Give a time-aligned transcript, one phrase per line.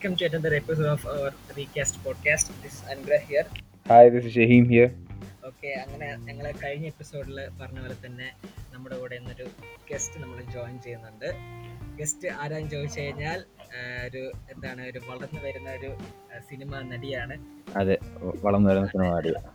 [0.00, 2.46] Hi welcome to another episode of our Recast podcast.
[2.62, 3.46] This is Angra here.
[3.88, 4.88] Hi this is Shaheem here
[5.48, 8.28] okay അങ്ങനെ ഞങ്ങൾ കഴിഞ്ഞ എപ്പിസോഡിൽ പറഞ്ഞ പോലെ തന്നെ
[8.74, 9.46] നമ്മുടെ കൂടെ ഇന്നൊരു
[9.90, 11.28] ഗസ്റ്റ് നമ്മൾ ജോയിൻ ചെയ്യുന്നുണ്ട്.
[11.98, 13.40] ഗസ്റ്റ് ആരാന്ന് ചോദിച്ചു കഴിഞ്ഞാൽ
[14.06, 14.22] ഒരു
[14.54, 15.90] എന്താണ് ഒരു വളർന്നു വരുന്ന ഒരു
[16.48, 17.36] സിനിമ നടിയാണ്.
[17.82, 17.98] അതെ
[18.46, 19.52] വളർന്നു വരുന്ന സിനിമ നടിയാണ്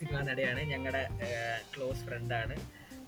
[0.00, 0.64] സിനിമ നടിയാണ്.
[0.72, 1.04] ഞങ്ങളുടെ
[1.74, 2.56] ക്ലോസ് ഫ്രണ്ടാണ്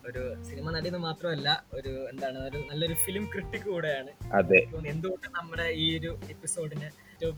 [0.08, 4.10] ഒരു സിനിമ നടി എന്ന് മാത്രമല്ല ഒരു എന്താണ് ഒരു നല്ലൊരു ഫിലിം ക്രിട്ടിക് കൂടെയാണ്.
[4.32, 4.60] അതെ.
[4.92, 7.36] എന്തുകൊണ്ട് നമ്മുടെ ഈ ഒരു എപ്പിസോഡിന് ഏറ്റവും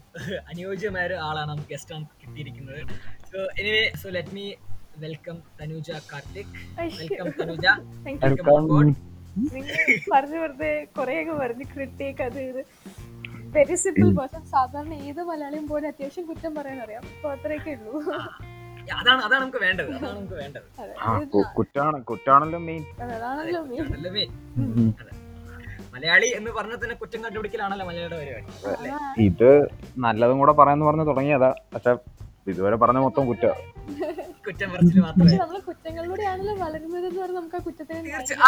[0.51, 2.81] അനുയോജ്യമായ ഒരു ആളാണ് നമുക്ക് ഗസ്റ്റ് ആണ് കിട്ടിയിരിക്കുന്നത്?
[3.31, 4.47] So anyway so let me
[5.05, 6.55] welcome Tanuja Karthik
[7.01, 7.67] welcome Tanuja
[10.13, 12.63] പറഞ്ഞു വെറുതെ കുറെ പറഞ്ഞു ക്രിട്ടിക് അത് ഇത്.
[13.57, 18.01] വെരി സിമ്പിൾ പേഴ്സൺ സാധാരണ ഏത് മലയാളിയും പോലെ അത്യാവശ്യം കുറ്റം പറയാൻ അറിയാം അപ്പൊ അത്രയൊക്കെ ഉള്ളൂ.
[18.97, 19.91] അതാണ് അതാണ് നമുക്ക് വേണ്ടത്.
[19.93, 20.67] അതാണ് നമുക്ക് വേണ്ടത്.
[21.59, 23.83] കുറ്റാണ് കുറ്റാണല്ലോ മെയിൻ അതെ, അതാണല്ലോ main.
[23.89, 24.31] അതല്ലേ main.
[25.95, 29.25] മലയാളി എന്ന് പറഞ്ഞാൽ തന്നെ കുറ്റം കണ്ടുപിടിക്കലാണല്ലോ മലയാളിയുടെ പരിപാടി.
[29.27, 29.51] ഇത്
[30.05, 31.51] നല്ലതും കൂടെ പറയാന്ന് പറഞ്ഞ് തുടങ്ങിയതാ.
[31.73, 31.93] പക്ഷെ
[32.53, 33.45] ഇതുവരെ പറഞ്ഞ മൊത്തം കുറ്റ.
[34.47, 37.95] കുറ്റം പറച്ചിൽ മാത്രമേ നമ്മൾ കുറ്റങ്ങളിലൂടെയാണല്ലോ വളരുന്നത് എന്ന് പറഞ്ഞാൽ നമുക്ക് ആ കുറ്റത്തെ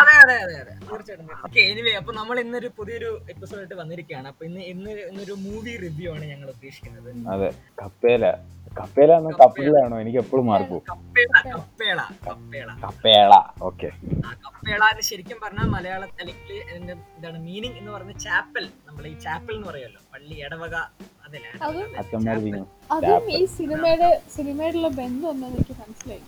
[0.00, 0.74] അതെ അതെ അതെ അതെ.
[0.86, 4.28] തീർച്ചയായിട്ടും ഓക്കെ എനിവേ അപ്പൊ നമ്മൾ ഇന്നൊരു പുതിയൊരു എപ്പിസോഡായിട്ട് വന്നിരിക്കുകയാണ്.
[4.32, 7.10] അപ്പൊ ഇന്ന് ഇന്ന് ഇന്നൊരു മൂവി റിവ്യൂ ആണ് ഞങ്ങൾ ഉദ്ദേശിക്കുന്നത്.
[7.34, 7.50] അതെ
[7.82, 8.24] കപ്പേല.
[8.72, 10.84] കപ്പേല കപ്പിളാണോ കപ്പിലാണോ എനിക്ക് എപ്പോഴും മാർക്ക് പോകും
[12.82, 13.32] കപ്പേള
[13.68, 13.88] ഓക്കെ.
[14.44, 19.68] കപ്പേള എന്ന് ശരിക്കും പറഞ്ഞാൽ മലയാള അല്ലെങ്കിൽ എന്താണ് മീനിങ് എന്ന് പറഞ്ഞ ചാപ്പൽ നമ്മൾ ഈ ചാപ്പൽ എന്ന്
[19.70, 20.00] പറയുമല്ലോ.
[20.12, 20.74] പള്ളി ഇടവക
[21.24, 21.50] അതല്ലേ
[22.90, 26.22] അത് ഈ സിനിമയുടെ സിനിമയോടുള്ള ബന്ധം എനിക്ക് മനസ്സിലായി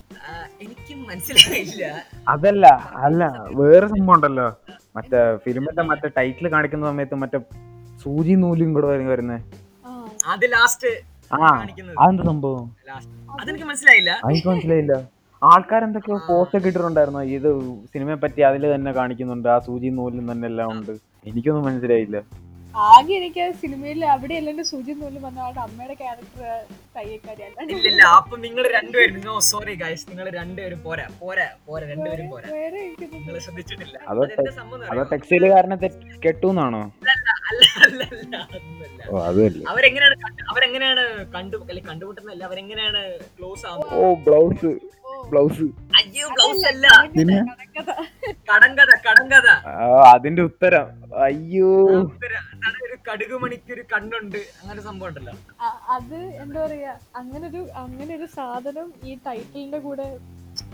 [0.65, 1.85] എനിക്ക് മനസ്സിലായില്ല.
[2.29, 2.65] അതല്ല
[3.07, 3.23] അല്ല
[3.61, 4.49] വേറെ സംഭവം ഉണ്ടല്ലോ.
[4.97, 7.41] മറ്റേ ഫിലിമിന്റെ മറ്റേ ടൈറ്റിൽ കാണിക്കുന്ന സമയത്ത് മറ്റേ
[8.05, 9.39] സൂചി നൂലും കൂടെ വരുന്നേ
[10.33, 10.91] അത് ലാസ്റ്റ്
[11.35, 12.65] അതെന്ത് സംഭവം?
[13.41, 14.21] അതെനിക്ക് മനസ്സിലായില്ല.
[14.31, 15.09] എനിക്ക് മനസ്സിലായില്ല.
[15.43, 17.21] ആൾക്കാരെന്തൊക്കെയോ പോസ്റ്റ് ഒക്കെ ഇട്ടിട്ടുണ്ടായിരുന്നു.
[17.21, 17.61] ഇത്
[17.93, 19.49] സിനിമയെ പറ്റി അതിൽ തന്നെ കാണിക്കുന്നുണ്ട്.
[19.49, 20.93] ആ സൂചി നൂലും തന്നെ എല്ലാം ഉണ്ട്.
[21.27, 22.42] എനിക്കൊന്നും മനസ്സിലായില്ല.
[22.75, 26.45] ആകെ എനിക്ക് സിനിമയിൽ അവിടെ എല്ലാണ്ട് സുജി നൂൽ വന്ന ആളുടെ അമ്മയുടെ ക്യാരക്ടർ
[26.97, 32.49] തയ്യക്കാരിയല്ല അപ്പൊ നിങ്ങൾ രണ്ടുപേരും നോ സോറി ഗൈസ് നിങ്ങൾ രണ്ടുപേരും പോരാ പോരാ പോരാ രണ്ടുപേരും പോരാ.
[33.03, 33.97] നിങ്ങൾ ശ്രദ്ധിച്ചിട്ടില്ല.
[34.91, 35.79] അതോ ടെക്സ്റ്റൈൽ കാരണം
[36.27, 36.83] കെട്ടുന്നാണോ?
[39.71, 40.17] അവരെങ്ങനെയാണ്
[40.53, 41.05] അവരെങ്ങനെയാണ്
[41.37, 41.57] കണ്ടു
[41.91, 43.03] കണ്ടുമുട്ടുന്നല്ല അവരെങ്ങനെയാണ്
[43.39, 43.95] ക്ലോസ് ആവുന്നത്?
[44.01, 44.73] ഓ ബ്ലൗസ്
[45.31, 45.67] ബ്ലൗസ്.
[45.93, 47.39] അയ്യോ ബ്ലൗസ് അല്ല പിന്നെ?
[47.51, 47.91] കടങ്കഥ.
[49.07, 49.49] കടങ്കഥ
[50.13, 50.87] അതിന്റെ ഉത്തരം.
[51.27, 51.71] അയ്യോ.
[52.01, 52.43] ഉത്തര-
[52.85, 54.41] ഒരു കടുക് മണിക്ക് ഒരു കണ്ണുണ്ട്.
[54.61, 55.35] അങ്ങനെ സംഭവം ഉണ്ടല്ലോ.
[55.91, 60.07] അത് എന്താ പറയാ അങ്ങനെ ഒരു അങ്ങനെ ഒരു സാധനം ഈ ടൈറ്റിലിന്റെ കൂടെ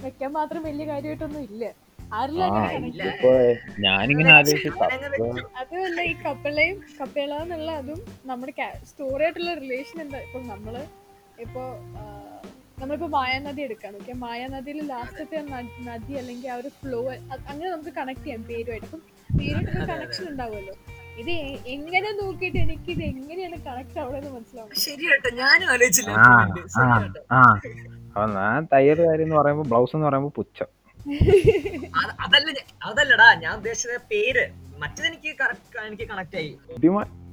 [0.05, 1.65] വെക്കാൻ മാത്രം വലിയ കാര്യമായിട്ടൊന്നും ഇല്ല.
[3.85, 4.31] ഞാനിങ്ങനെ.
[5.61, 8.53] അതുമല്ല ഈ കപ്പിളയും കപ്പിള എന്നുള്ള അതും നമ്മുടെ
[8.85, 10.21] സ്റ്റോറി ആയിട്ടുള്ള റിലേഷൻ എന്താ?
[10.27, 10.75] ഇപ്പൊ നമ്മൾ
[11.39, 11.65] ഇപ്പൊ
[12.79, 15.39] ആ, നമ്മളിപ്പോ മായാനദി എടുക്കാണ് ഓക്കെ മായാനദിയിൽ ലാസ്റ്റത്തെ
[15.81, 17.01] നദി അല്ലെങ്കിൽ ആ ഒരു ഫ്ലോ
[17.49, 18.87] അങ്ങനെ നമുക്ക് കണക്ട് ചെയ്യാം പേരുമായിട്ട്.
[18.87, 19.01] അപ്പം
[19.39, 20.75] പേരുമായിട്ടൊരു കണക്ഷൻ ഉണ്ടാവുമല്ലോ.
[21.19, 26.11] ഇത് എ- എങ്ങനെ നോക്കിയിട്ട് എനിക്ക് ഇത് എങ്ങനെയാണ് കണക്ട് ആവുന്നത് മനസ്സിലാവും ശരിയാട്ടോ ഞാനും ആലോചിച്ചില്ല.
[28.09, 30.69] അപ്പൊ ഞാൻ തയ്യൽ കാര്യം എന്ന് പറയുമ്പോ ബ്ലൗസ് എന്ന് പറയുമ്പോ പുച്ഛം.
[32.21, 32.49] അതല്ല
[32.85, 34.45] അതല്ലടാ ഞാൻ ഉദ്ദേശിച്ചത് പേര്.
[34.79, 35.29] മറ്റേതെനിക്ക്
[35.87, 36.51] എനിക്ക് കണക്ട് ആയി.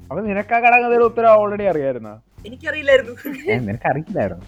[0.10, 0.60] അപ്പൊ നിനക്ക് ആ
[1.04, 2.14] ഉത്തരം ഓൾറെഡി അറിയായിരുന്നോ?
[2.46, 3.14] എനിക്കറിയില്ലായിരുന്നു.
[3.62, 4.46] നിനക്ക് അറിയില്ലായിരുന്നു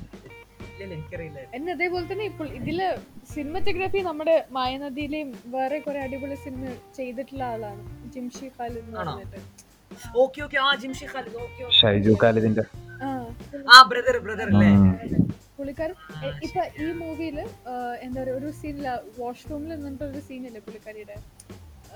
[0.81, 2.95] എന്നെ അതേപോലെ തന്നെ ഇപ്പോൾ ഇതിൽ
[3.33, 8.11] സിനിമറ്റോഗ്രാഫി നമ്മുടെ മായനദിയിലെയും വേറെ കുറെ അടിപൊളി സിനിമ ചെയ്തിട്ടുള്ള ആളാണ്.
[8.13, 9.15] ജിംഷി ഖാലിദ് എന്ന് ആണോ?
[9.15, 10.17] പറഞ്ഞിട്ട്.
[10.17, 10.57] Okay okay.
[10.57, 11.35] ആ ജിംഷി ഖാലിദ്.
[11.35, 12.61] ഓക്കെ ഷൈജു ഖാലിദിന്റെ.
[13.03, 13.35] ആ
[13.73, 14.71] ആ ബ്രദർ ബ്രദർ അല്ലേ?
[14.71, 14.91] ഉം.
[15.57, 15.93] പുള്ളിക്കാരൻ.
[16.25, 17.39] എ- ഇപ്പൊ ഈ മൂവിയിൽ
[18.01, 21.15] എന്താ പറയാ ഒരു സീനില്ല വാഷ്റൂമിൽ നിന്നിട്ട് ഒരു സീനില്ലേ പുള്ളിക്കാരിയുടെ?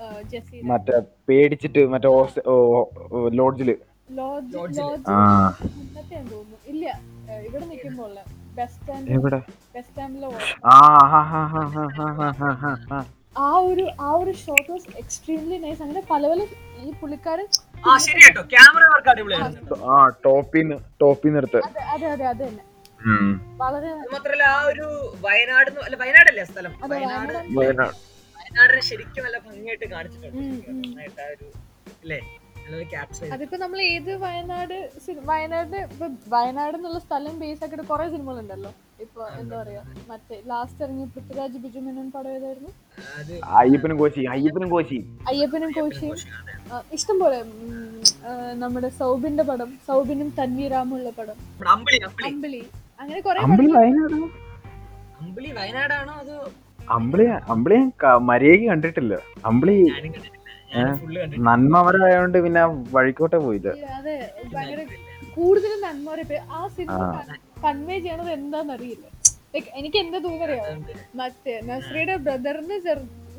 [0.00, 0.68] ആ, ജെസ്സിയുടെ.
[0.68, 3.76] മറ്റേ പേടിച്ചിട്ട് മറ്റേ ഹോസ്റ്റ- ഓ, ഓ, ലോഡ്ജിൽ
[4.10, 4.80] ലോഡ്ജ് ലോഡ്ജിൽ.
[4.80, 5.48] ലോഡ്ജ് ആ.
[5.64, 6.56] ഇന്നത്തെ തോന്നുന്നു.
[6.66, 7.00] ഇല്ല
[7.46, 8.41] ഇവിടെ നിൽക്കുമ്പോൾ
[9.14, 9.38] എവിടെ?
[13.38, 16.40] ആ ഒരു ആ ഒരു ഷോട്ട് വാസ് എക്സ്ട്രീംലി നൈസ് അങ്ങനെ പല പല
[16.80, 17.46] ഈ പുള്ളിക്കാരൻ
[21.94, 22.62] അതെ അതെ അതെ തന്നെ.
[23.58, 24.86] വളരെ മാത്രല്ല ആ ഒരു
[25.24, 26.72] വയനാട് അല്ല വയനാടല്ലേ സ്ഥലം?
[26.92, 27.32] വയനാട്
[28.36, 30.38] വയനാടിനെ ശരിക്കും നല്ല ഭംഗിയായിട്ട് കാണിച്ചിട്ടുണ്ട്.
[30.78, 31.48] നന്നായിട്ട് ആ ഒരു
[32.02, 32.20] അല്ലേ
[33.32, 34.74] അതിപ്പോ നമ്മൾ ഏത് വയനാട്
[35.24, 38.70] വയനാട് ഇപ്പൊ വയനാട് എന്നുള്ള സ്ഥലം ബേസ് ആക്കിയിട്ട് കുറെ സിനിമകളുണ്ടല്ലോ
[39.00, 39.80] ഇപ്പൊ എന്താ പറയാ?
[40.08, 42.70] മറ്റേ ലാസ്റ്റ് ഇറങ്ങിയ പൃഥ്വിരാജ് ബിജു മേനോൻ പടം ഏതായിരുന്നു?
[43.60, 44.98] അയ്യപ്പനും കോശി അയ്യപ്പനും കോശി.
[45.28, 46.14] അയ്യപ്പനും കോശിയും.
[46.40, 46.54] അതെ.
[46.92, 47.38] ഇഷ്ടം പോലെ
[48.54, 51.38] നമ്മുടെ സൗബിന്റെ പടം സൗബിനും തൻവീറാമുള്ള പടം.
[51.68, 52.28] അമ്പിളി അമ്പിളി.
[52.30, 52.62] അമ്പിളി.
[53.00, 54.16] അങ്ങനെ കുറെ അമ്പിളി വയനാട്?
[55.22, 56.38] അമ്പിളി വയനാടാണോ അതോ
[56.88, 57.78] അമ്പിളി അമ്പിളി
[58.22, 59.14] മര്യാദ കണ്ടിട്ടില്ല.
[59.46, 59.76] അമ്പിളി
[61.48, 62.62] നന്മവരായോണ്ട് പിന്നെ
[62.96, 63.68] വഴിക്കോട്ടെ പോയില്ല.
[63.98, 64.16] അതെ
[64.54, 64.82] ഭയങ്കര
[65.36, 66.08] കൂടുതലും നന്മ
[66.58, 67.00] ആ സിനിമ
[67.64, 69.06] കൺവേ ചെയ്യണത് എന്താന്ന് അറിയില്ല
[69.54, 70.64] ലൈക്ക് എനിക്ക് എന്താ തോന്നറിയോ
[71.20, 72.78] മറ്റേ നസ്രിയുടെ ബ്രദറിന്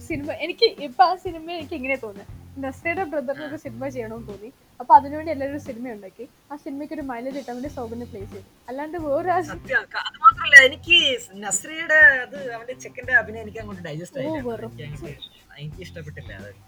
[0.09, 2.31] സിനിമ എനിക്ക് ഇപ്പൊ ആ സിനിമ എനിക്ക് എങ്ങനെ തോന്നുന്നത്
[2.63, 4.49] നസ്രിയുടെ ബ്രദറിന് ഒരു സിനിമ ചെയ്യണമെന്ന് തോന്നി.
[4.79, 6.25] അപ്പൊ അതിനുവേണ്ടി എല്ലാവരും ഒരു സിനിമ ഉണ്ടാക്കി.
[6.51, 8.49] ആ സിനിമയ്ക്ക് ഒരു മൈലേജ് കിട്ടാൻ വേണ്ടി സൗബിനെ പ്ലേസ് ചെയ്തു.
[8.69, 10.99] അല്ലാണ്ട് വേറെ ആ സത്യം അത് മാത്രമല്ല എനിക്ക്
[11.45, 14.19] നസ്രിയുടെ അത് അവന്റെ ചെക്കന്റെ അഭിനയം എനിക്ക് അങ്ങോട്ട് ഡൈജസ്റ്റ്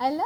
[0.01, 0.21] അല്ല.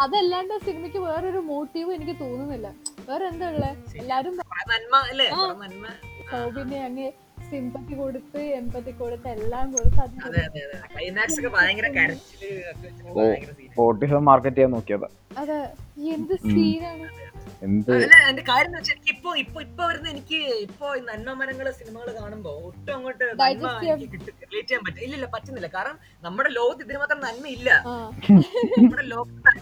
[0.00, 2.68] അതല്ലാണ്ട് സിനിമയ്ക്ക് വേറൊരു മോട്ടീവ് എനിക്ക് തോന്നുന്നില്ല.
[3.08, 4.34] വേറെ എന്താ ഉള്ളത് എല്ലാരും
[4.70, 5.28] നന്മ അല്ലേ?
[5.32, 5.42] ആ.
[5.62, 5.86] നന്മ.
[6.32, 7.08] സൗബിനെ അങ്ങ്
[7.50, 10.02] സിമ്പത്തി കൊടുത്ത് എമ്പത്തി കൊടുത്ത് എല്ലാം കൊടുത്ത്.
[14.28, 15.08] മാർക്കറ്റ് ചെയ്യാൻ നോക്കിയതാ.
[15.38, 15.58] അതെ
[16.14, 17.06] എന്ത് സീനാണ്
[17.62, 21.32] എന്ത് അല്ല എന്റെ കാര്യം എന്ന് വെച്ചാൽ എനിക്ക് ഇപ്പൊ ഇപ്പൊ ഇപ്പൊ വരുന്ന എനിക്ക് ഇപ്പൊ ഈ നന്മ
[21.40, 25.68] മരങ്ങൾ സിനിമകൾ കാണുമ്പോ ഒട്ടും അങ്ങോട്ട് നന്മ എനിക്ക് റിലേറ്റ് ചെയ്യാൻ പറ്റില്ല ഇല്ല പറ്റുന്നില്ല.
[25.76, 27.70] കാരണം നമ്മുടെ ലോകത്ത് ഇതിന് മാത്രം നന്മയില്ല.
[28.76, 29.52] നമ്മുടെ ലോകത്ത് ഒന്ന്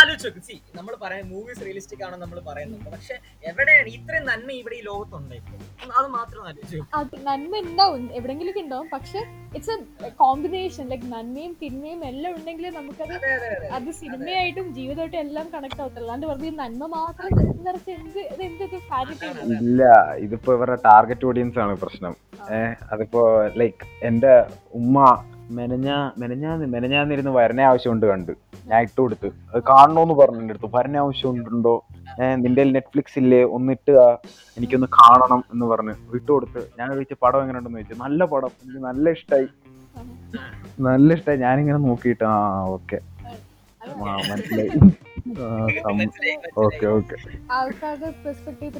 [0.00, 0.42] ആലോചിച്ച് നോക്ക്.
[0.48, 2.88] സി നമ്മൾ പറയാം മൂവീസ് റിയലിസ്റ്റിക് ആണെന്ന് നമ്മൾ പറയുന്നുണ്ട്.
[2.94, 3.14] പക്ഷെ
[3.50, 5.36] എവിടെയാണ് ഇത്രയും നന്മ ഇവിടെ ഈ ലോകത്തുണ്ട്
[5.98, 8.04] അത് മാത്രം ആലോചിച്ച് അത് നന്മ ഉണ്ടാവും.
[8.18, 8.88] എവിടെങ്കിലും ഉണ്ടാവും.
[8.96, 9.20] പക്ഷെ
[9.56, 9.74] ഇറ്റ്സ്
[10.06, 13.90] എ കോമ്പിനേഷൻ ലൈക് നന്മയും തിന്മയും എല്ലാം ഉണ്ടെങ്കിൽ നമുക്കത് അതെ അതെ അതെ അത്.
[14.00, 17.32] സിനിമയായിട്ടും ജീവിതമായിട്ടും എല്ലാം കണക്ട് ആവത്തില്ല അല്ലാണ്ട് വെറുതെ നന്മ മാത്രം
[17.66, 18.80] നിറച്ച് എന്ത് ഇത് എന്തൊക്കെ
[19.58, 19.82] ഇല്ല
[20.26, 22.14] ഇതിപ്പോ ഇവരുടെ ടാർഗറ്റ് ഓഡിയൻസ് ആണ് പ്രശ്നം.
[22.56, 23.20] ഏഹ് അതിപ്പോ
[23.60, 24.32] ലൈക് എന്റെ
[24.80, 24.96] ഉമ്മ
[25.58, 28.32] മെനഞ്ഞ മെനഞ്ഞാന്ന് മെനഞ്ഞാന്നിരുന്ന് വരനെ ആവശ്യമുണ്ട് കണ്ട്.
[28.66, 29.26] ഞാൻ ഇട്ട് കൊടുത്ത്.
[29.26, 30.70] അത് കാണണോന്ന് പറഞ്ഞു അടുത്ത്.
[30.74, 31.74] വരണ ആവശ്യമുണ്ടോ?
[32.34, 33.42] നിന്റെ നെറ്റ്ഫ്ലിക്സ് ഇല്ലേ?
[33.42, 33.92] ഒന്നിട്ട്
[34.56, 35.94] എനിക്കൊന്ന് കാണണം എന്ന് പറഞ്ഞ്.
[36.14, 36.70] ഇട്ടു കൊടുത്ത്.
[36.78, 38.50] ഞാൻ ചോദിച്ച പടം എങ്ങനെ ഉണ്ടെന്ന് ചോദിച്ചു നല്ല പടം.
[38.64, 39.46] എനിക്ക് നല്ല ഇഷ്ടായി.
[40.80, 41.38] നല്ല ഇഷ്ടായി.
[41.38, 42.98] ഞാനിങ്ങനെ നോക്കിയിട്ട് ആ ഓക്കെ.
[44.30, 44.70] മനസ്സിലായി.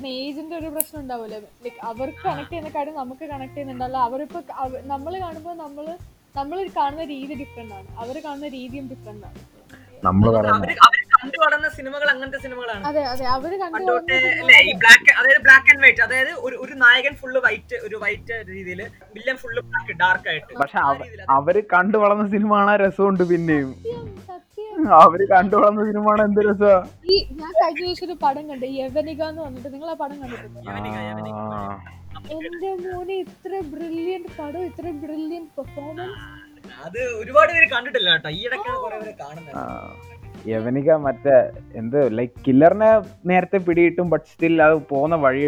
[0.07, 1.37] ഏജിന്റെ ഒരു പ്രശ്നം ഉണ്ടാവില്ല
[1.83, 4.01] അവർക്ക് കണക്ട് ചെയ്യുന്ന കാര്യം നമുക്ക് കണക്ട് ചെയ്യുന്നുണ്ടല്ലോ.
[4.01, 4.41] അവരിപ്പോ
[4.83, 5.87] നമ്മൾ കാണുമ്പോൾ നമ്മൾ
[6.37, 7.89] നമ്മൾ കാണുന്ന രീതി ഡിഫറെന്റ് ആണ്.
[8.03, 9.41] അവർ കാണുന്ന രീതിയും ഡിഫറെന്റ് ആണ്.
[10.07, 10.29] നമ്മൾ
[11.17, 12.83] കണ്ടു വളർന്ന സിനിമകൾ അങ്ങനത്തെ സിനിമകളാണ്.
[12.89, 13.25] അതെ അതെ.
[13.35, 17.41] അവർ കണ്ടു പണ്ടോട്ടെ അല്ലേ ഈ ബ്ലാക്ക് അതായത് ബ്ലാക്ക് ആൻഡ് വൈറ്റ് അതായത് ഒരു ഒരു നായകൻ ഫുള്ള്
[17.47, 18.81] വൈറ്റ് ഒരു വൈറ്റ് രീതിയിൽ
[19.17, 20.53] വില്ലൻ ഫുള്ള് ബ്ലാക്ക് ഡാർക്ക് ആയിട്ട്.
[20.63, 20.79] പക്ഷെ
[21.37, 23.71] അവർ കണ്ടു വളർന്ന സിനിമ ആണ് രസമുണ്ട് പിന്നെയും.
[25.03, 26.73] അവർ കണ്ടു വളർന്ന സിനിമ ആണ് എന്ത് രസാ?
[27.13, 28.67] ഈ ഞാൻ കഴിഞ്ഞ ദിവസം ഒരു പടം കണ്ടു.
[28.81, 30.61] യവനിക എന്ന് പറഞ്ഞിട്ട് നിങ്ങൾ ആ പടം കണ്ടിട്ടുണ്ടോ?
[32.35, 36.19] എന്റെ മോനെ ഇത്ര ബ്രില്യന്റ് പടം ഇത്ര ബ്രില്യന്റ് പെർഫോമൻസ്
[36.87, 38.31] അത് ഒരുപാട് പേര് കണ്ടിട്ടില്ല കേട്ടോ.
[38.39, 39.55] ഈ ഇടയ്ക്കാണ് കുറെ പേര് കാണുന്നത്.
[40.51, 41.37] യവനിക മറ്റേ
[41.81, 42.91] എന്ത് ലൈക് കില്ലറിനെ
[43.31, 45.43] നേരത്തെ പിടിയിട്ടും ബട്ട് സ്റ്റിൽ അത് പോകുന്ന വഴി.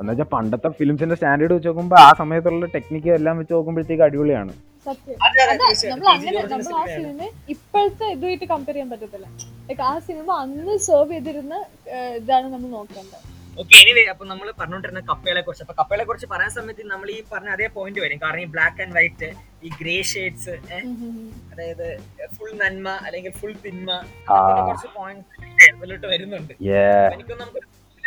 [0.00, 4.52] എന്ന് വെച്ചാൽ പണ്ടത്തെ ഫിലിംസിന്റെ സ്റ്റാൻഡേർഡ് വെച്ച് നോക്കുമ്പോ ആ സമയത്തുള്ള ടെക്നിക്ക് എല്ലാം വെച്ച് നോക്കുമ്പോഴത്തേക്ക് അടിപൊളിയാണ്.
[7.54, 9.26] ഇപ്പോഴത്തെ ഇതുമായിട്ട് കമ്പയർ ചെയ്യാൻ പറ്റത്തില്ല.
[9.90, 11.54] ആ സിനിമ അന്ന് സെർവ് ചെയ്തിരുന്ന
[12.20, 13.30] ഇതാണ് നമ്മൾ നോക്കേണ്ടത്.
[13.56, 17.48] ഓക്കെ എനിവേ അപ്പൊ നമ്മൾ പറഞ്ഞുകൊണ്ടിരുന്ന കപ്പകളെ കുറിച്ച് അപ്പൊ കപ്പകളെ കുറിച്ച് പറയാൻ സമയത്ത് നമ്മൾ ഈ പറഞ്ഞ
[17.48, 18.18] അതേ പോയിന്റ് വരും.
[18.22, 19.28] കാരണം ഈ ബ്ലാക്ക് ആൻഡ് വൈറ്റ്
[19.62, 20.54] ഈ ഗ്രേ ഷെയ്ഡ്സ്
[21.52, 21.86] അതായത്
[22.34, 23.90] ഫുൾ നന്മ അല്ലെങ്കിൽ ഫുൾ തിന്മ
[24.60, 26.52] കുറച്ച് പോയിന്റ് വരുന്നുണ്ട്.
[26.72, 26.80] ഏ
[27.14, 27.62] എനിക്കൊന്നും നമുക്ക്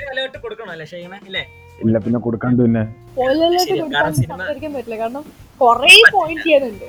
[0.08, 0.86] അലേർട്ട് കൊടുക്കണമല്ലേ
[1.28, 1.44] ഇല്ലേ?
[1.82, 2.84] ഇല്ല പിന്നെ കൊടുക്കാണ്ട് പിന്നെ.
[3.18, 4.98] കാരണം സിനിമ- പറ്റില്ല.
[4.98, 5.24] കാരണം
[5.62, 6.88] കൊറേ പോയിന്റ് ചെയ്യാനുണ്ട്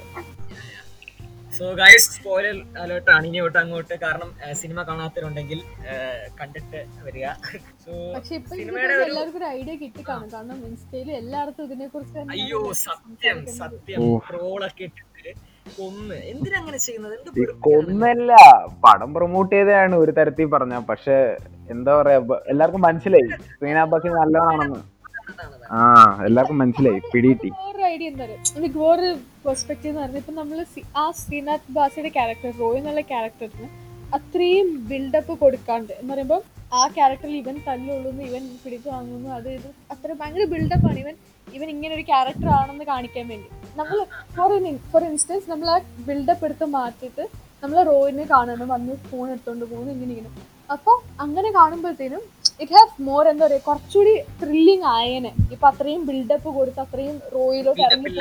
[1.58, 3.26] സോ ഗൈസ് സ്പോയിലർ അലേർട്ട് ആണ്.
[3.26, 3.94] ഇനി തൊട്ട് അങ്ങോട്ട്.
[4.00, 5.60] കാരണം സിനിമ കാണാത്തവരുണ്ടെങ്കിൽ
[6.40, 7.26] കണ്ടിട്ട് വരിക.
[7.84, 10.28] സോ പക്ഷെ ഇപ്പൊ എനിക്ക് സിനിമയുടെ തോന്നുന്നു ഒരു- എല്ലാവർക്കും ഒരു ഐഡിയ കിട്ടിക്കാണും.
[10.34, 14.02] കാരണം ഇൻസ്റ്റയിൽ എല്ലായിടത്തും ഇതിനെ കുറിച്ച് അയ്യോ സത്യം സത്യം.
[14.02, 14.19] ഓ.
[14.19, 15.32] ട്രോളൊക്കെ ഇട്ടിട്ട്
[15.78, 16.14] കൊന്ന്.
[16.14, 17.15] എന്തിനങ്ങനെ ചെയ്യുന്നത്?
[17.15, 17.84] എന്ത് ഈ വെറുപ്പിക്കാണ്?
[17.84, 18.32] കൊന്നല്ല.
[18.84, 20.79] പടം പ്രൊമോട്ട് ചെയ്തതാണ് ഒരു തരത്തിൽ പറഞ്ഞ.
[20.79, 21.36] പക്ഷെ
[21.70, 22.17] എന്താ പറയാ
[22.48, 23.29] എല്ലാവർക്കും മനസ്സിലായി.
[23.58, 24.81] ശ്രീനാഭാസി നല്ലതാണെന്ന്.
[25.70, 25.79] ആ
[26.27, 27.00] എല്ലാവർക്കും മനസ്സിലായി.
[27.15, 27.48] പിടികിട്ടി.
[27.48, 29.15] വേറൊരു ഐഡിയ എന്താ പറയുക എനിക്ക് വേറൊരു
[29.45, 30.59] പെർസ്പെക്റ്റീവ് എന്ന് പറഞ്ഞാൽ ഇപ്പം നമ്മൾ
[30.97, 33.69] ആ ശ്രീനാഥ് ബാസയുടെ ക്യാരക്ടർ റോയ് എന്നുള്ള ക്യാരക്ടറിന്
[34.17, 36.41] അത്രയും ബിൽഡപ്പ് കൊടുക്കാണ്ട് എന്ന് പറയുമ്പോൾ
[36.73, 41.15] ആ ക്യാരക്ടറിൽ ഇവൻ തല്ലുള്ളൂന്ന് ഇവൻ പിടിച്ചു വാങ്ങുന്നു അത് ഇത് അത്ര ഭയങ്കര ബിൽഡപ്പ് ആണ് ഇവൻ
[41.47, 43.49] ഇവൻ ഇങ്ങനെ ഒരു ക്യാരക്ടർ ആണെന്ന് കാണിക്കാൻ വേണ്ടി.
[43.77, 43.99] നമ്മൾ
[44.37, 44.51] ഫോർ
[44.91, 45.77] ഫോർ ഇൻസ്റ്റൻസ് നമ്മൾ ആ
[46.09, 47.25] ബിൽഡപ്പ് എടുത്ത് മാറ്റിയിട്ട്
[47.63, 50.31] നമ്മൾ റോയിനെ കാണുന്നു വന്ന് ഫോൺ എടുത്തുകൊണ്ട് പോകുന്നു ഇങ്ങനെ ഇങ്ങനെ.
[50.71, 52.23] അപ്പോൾ അങ്ങനെ കാണുമ്പോഴത്തേനും
[52.62, 55.31] ഇറ്റ് ഹാവ് മോർ എന്താ പറയുക കുറച്ചുകൂടി ത്രില്ലിങ് ആയേനെ.
[55.55, 58.12] ഇപ്പൊ അത്രയും ബിൽഡപ്പ് കൊടുത്ത് അത്രയും റോയിലോട്ട് ഇറങ്ങി.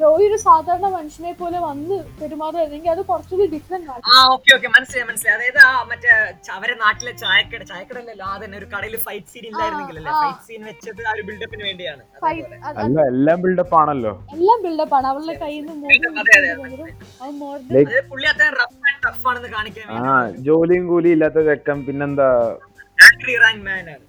[0.00, 4.02] റോയി ഒരു സാധാരണ മനുഷ്യനെ പോലെ വന്ന് പെരുമാറുമായിരുന്നെങ്കിൽ അത് കുറച്ചുകൂടി ഡിഫറെന്റ് ആണ്.
[4.12, 5.36] ആ ഓക്കെ ഓക്കെ മനസ്സിലായി മനസ്സിലായി.
[5.38, 6.10] അതായത് ആ മറ്റേ
[6.56, 11.02] അവരെ നാട്ടിലെ ചായക്കട ചായക്കട അല്ലല്ലോ ആ തന്നെ ഒരു കടയിൽ ഫൈറ്റ് സീൻ ഇല്ലായിരുന്നെങ്കിലല്ലേ ഫൈറ്റ് സീൻ വെച്ചത്
[11.08, 12.02] ആ ഒരു ബിൽഡപ്പിന് വേണ്ടിയാണ്.
[12.84, 14.12] അല്ല എല്ലാം ബിൽഡപ്പ് ആണല്ലോ.
[14.36, 15.08] എല്ലാം ബിൽഡപ്പ് ആണ്.
[15.12, 15.86] അവളുടെ കയ്യിൽ നിന്ന്
[18.12, 22.30] പുള്ളി അത്രയും റഫ് ആൻഡ് ടഫ് ആണെന്ന് കാണിക്കാൻ ആ ജോലിയും കൂലിയും ഇല്ലാത്ത ചെക്കൻ പിന്നെന്താ?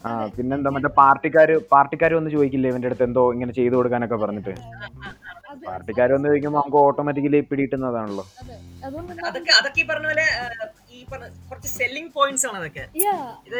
[0.06, 4.54] ആ പിന്നെന്താ മറ്റേ പാർട്ടിക്കാര് പാർട്ടിക്കാര് വന്ന് ചോദിക്കില്ലേ ഇവന്റെ അടുത്ത് എന്തോ ഇങ്ങനെ ചെയ്തു കൊടുക്കാനൊക്കെ പറഞ്ഞിട്ട്?
[5.66, 8.24] പാർട്ടിക്കാര് വന്ന് ചോദിക്കുമ്പോ നമുക്ക് ഓട്ടോമാറ്റിക്കലി പിടിയിട്ടുന്നതാണല്ലോ
[9.28, 10.26] അതൊക്കെ അതൊക്കെ ഈ പറഞ്ഞ പോലെ
[10.92, 12.84] ഈ പറഞ്ഞ കുറച്ച് സെല്ലിംഗ് പോയിന്റ്സ് ആണ് അതൊക്കെ.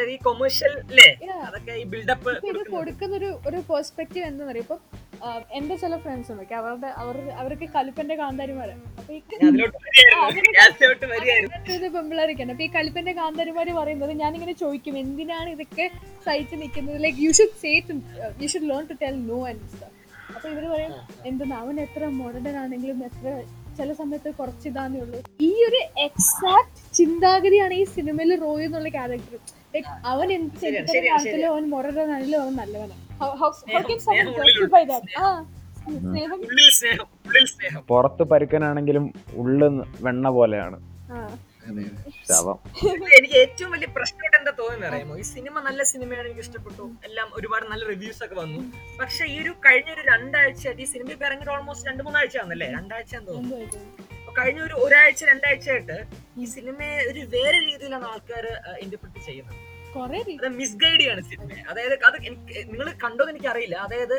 [0.08, 0.74] ഈ കൊമേഴ്ഷ്യൽ
[1.46, 4.76] അതൊക്കെ ഈ ബിൽഡപ്പ് ഇപ്പൊ ഇത് കൊടുക്കുന്ന ഒരു ഒരു പെർസ്പെക്റ്റീവ് എന്താ പറയാ ഇപ്പൊ
[5.58, 8.74] എന്റെ ചില ഫ്രണ്ട്സ് ഉണ്ട് അവരുടെ അവർ അവർക്ക് കലിപ്പന്റെ കാന്താരിമാര്.
[8.98, 9.20] അപ്പൊ ഈ
[12.52, 15.86] അപ്പൊ ഈ കലിപ്പന്റെ കാന്താരിമാര് പറയുന്നത് ഞാനിങ്ങനെ ചോദിക്കും എന്തിനാണ് ഇതൊക്കെ
[16.26, 16.98] സഹിച്ച് നിൽക്കുന്നത്?
[17.04, 17.94] Like you should say to
[18.42, 19.62] you should learn to tell no and
[20.36, 20.92] അപ്പൊ ഇവർ പറയും
[21.30, 23.26] എന്തെന്ന് അവൻ എത്ര മോഡേൺ ആണെങ്കിലും എത്ര
[23.78, 25.18] ചില സമയത്ത് കുറച്ച് ഇതാന്നേ ഉള്ളൂ.
[25.48, 29.38] ഈ ഒരു എക്സാക്ട് ചിന്താഗതിയാണ് ഈ സിനിമയിൽ റോയ് എന്നുള്ള ക്യാരക്ടർ
[30.12, 30.66] അവൻ എന്ത്
[31.52, 33.02] അവൻ മൊറനാണെങ്കിലും അവൻ നല്ലവനാണ്.
[37.90, 39.04] പുറത്ത് പരുക്കനാണെങ്കിലും
[39.42, 39.68] ഉള്ളു
[40.06, 40.78] വെണ്ണ പോലെയാണ്.
[43.16, 45.14] എനിക്ക് ഏറ്റവും വലിയ പ്രശ്നമായിട്ട് എന്താ തോന്നുന്നത് അറിയാമോ?
[45.22, 46.84] ഈ സിനിമ നല്ല സിനിമയാണ് എനിക്ക് ഇഷ്ടപ്പെട്ടു.
[47.08, 48.60] എല്ലാം ഒരുപാട് നല്ല റിവ്യൂസ് ഒക്കെ വന്നു.
[49.00, 53.14] പക്ഷെ ഈ ഒരു കഴിഞ്ഞ ഒരു രണ്ടാഴ്ച ഈ സിനിമ ഇപ്പൊ ഇറങ്ങിയിട്ട് ഓൾമോസ്റ്റ് രണ്ട് മൂന്നാഴ്ച ആണല്ലേ രണ്ടാഴ്ച
[53.30, 53.82] തോന്നുന്നു
[54.38, 55.98] കഴിഞ്ഞ ഒരു ഒരാഴ്ച രണ്ടാഴ്ച ആയിട്ട്
[56.40, 58.46] ഈ സിനിമയെ ഒരു വേറെ രീതിയിലാണ് ആൾക്കാർ
[58.84, 59.62] ഇന്റർപ്രിറ്റ് ചെയ്യുന്നത്.
[60.60, 64.16] മിസ്ഗൈഡ് ചെയ്യാണ് സിനിമ അതായത് അത് എനിക്ക് നിങ്ങൾ കണ്ടോ എനിക്ക് അറിയില്ല അതായത്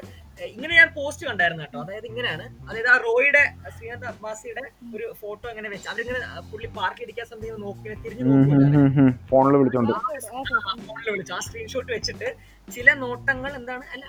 [0.55, 1.77] ഇങ്ങനെ ഞാൻ പോസ്റ്റ് കണ്ടായിരുന്നു കേട്ടോ.
[1.84, 2.43] അതായത് ഇങ്ങനെയാണ്.
[2.67, 3.41] അതായത് ആ റോയുടെ
[3.75, 4.63] ശ്രീനാഥ് അബ്ബാസിയുടെ
[4.96, 6.19] ഒരു ഫോട്ടോ ഇങ്ങനെ വെച്ച് അവരിങ്ങനെ
[6.51, 8.36] പുള്ളി പാർക്ക് ഇടിക്കാൻ സമയം നോക്കി തിരിഞ്ഞു
[9.31, 9.93] ഫോണിൽ വിളിച്ചോണ്ട്.
[10.88, 11.34] ഫോണിൽ വിളിച്ചു.
[11.38, 12.29] ആ സ്ക്രീൻഷോട്ട് വെച്ചിട്ട്
[12.75, 13.84] ചില നോട്ടങ്ങൾ എന്താണ്?
[13.93, 14.05] അല്ല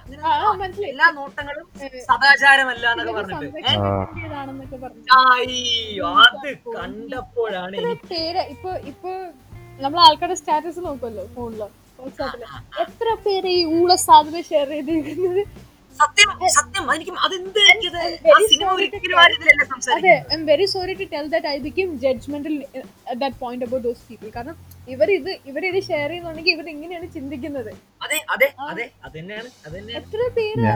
[0.53, 1.67] അങ്ങനെ എല്ലാ നോട്ടങ്ങളും
[2.11, 3.49] സദാചാരമല്ല എന്നൊക്കെ പറഞ്ഞിട്ട്.
[5.23, 6.49] അയ്യോ അത്
[6.79, 7.77] കണ്ടപ്പോഴാണ്
[8.13, 9.13] പേര് ഇപ്പൊ ഇപ്പൊ
[9.79, 11.61] നമ്മൾ ആൾക്കാരുടെ സ്റ്റാറ്റസ് നോക്കുമല്ലോ ഫോണിൽ
[11.99, 12.43] വാട്സാപ്പിൽ
[12.85, 15.43] എത്ര പേര് ഈ ഊള സാധനം ഷെയർ ചെയ്തിരിക്കുന്നത്?
[15.99, 16.85] സത്യം സത്യം.
[16.95, 17.61] എനിക്ക് അതെന്ത്
[19.95, 22.55] അതെ I am very sorry to tell that I become judgemental
[23.23, 24.57] that point about those people കാരണം
[24.89, 27.73] ഇവർ ഇത് ഇവർ ഇത് ഷെയർ ചെയ്യുന്നുണ്ടെങ്കിൽ ഇവർ ഇങ്ങനെയാണ് ചിന്തിക്കുന്നത്.
[28.03, 28.87] അതെ അതെ അതെ.
[30.01, 30.67] എത്ര പേര്?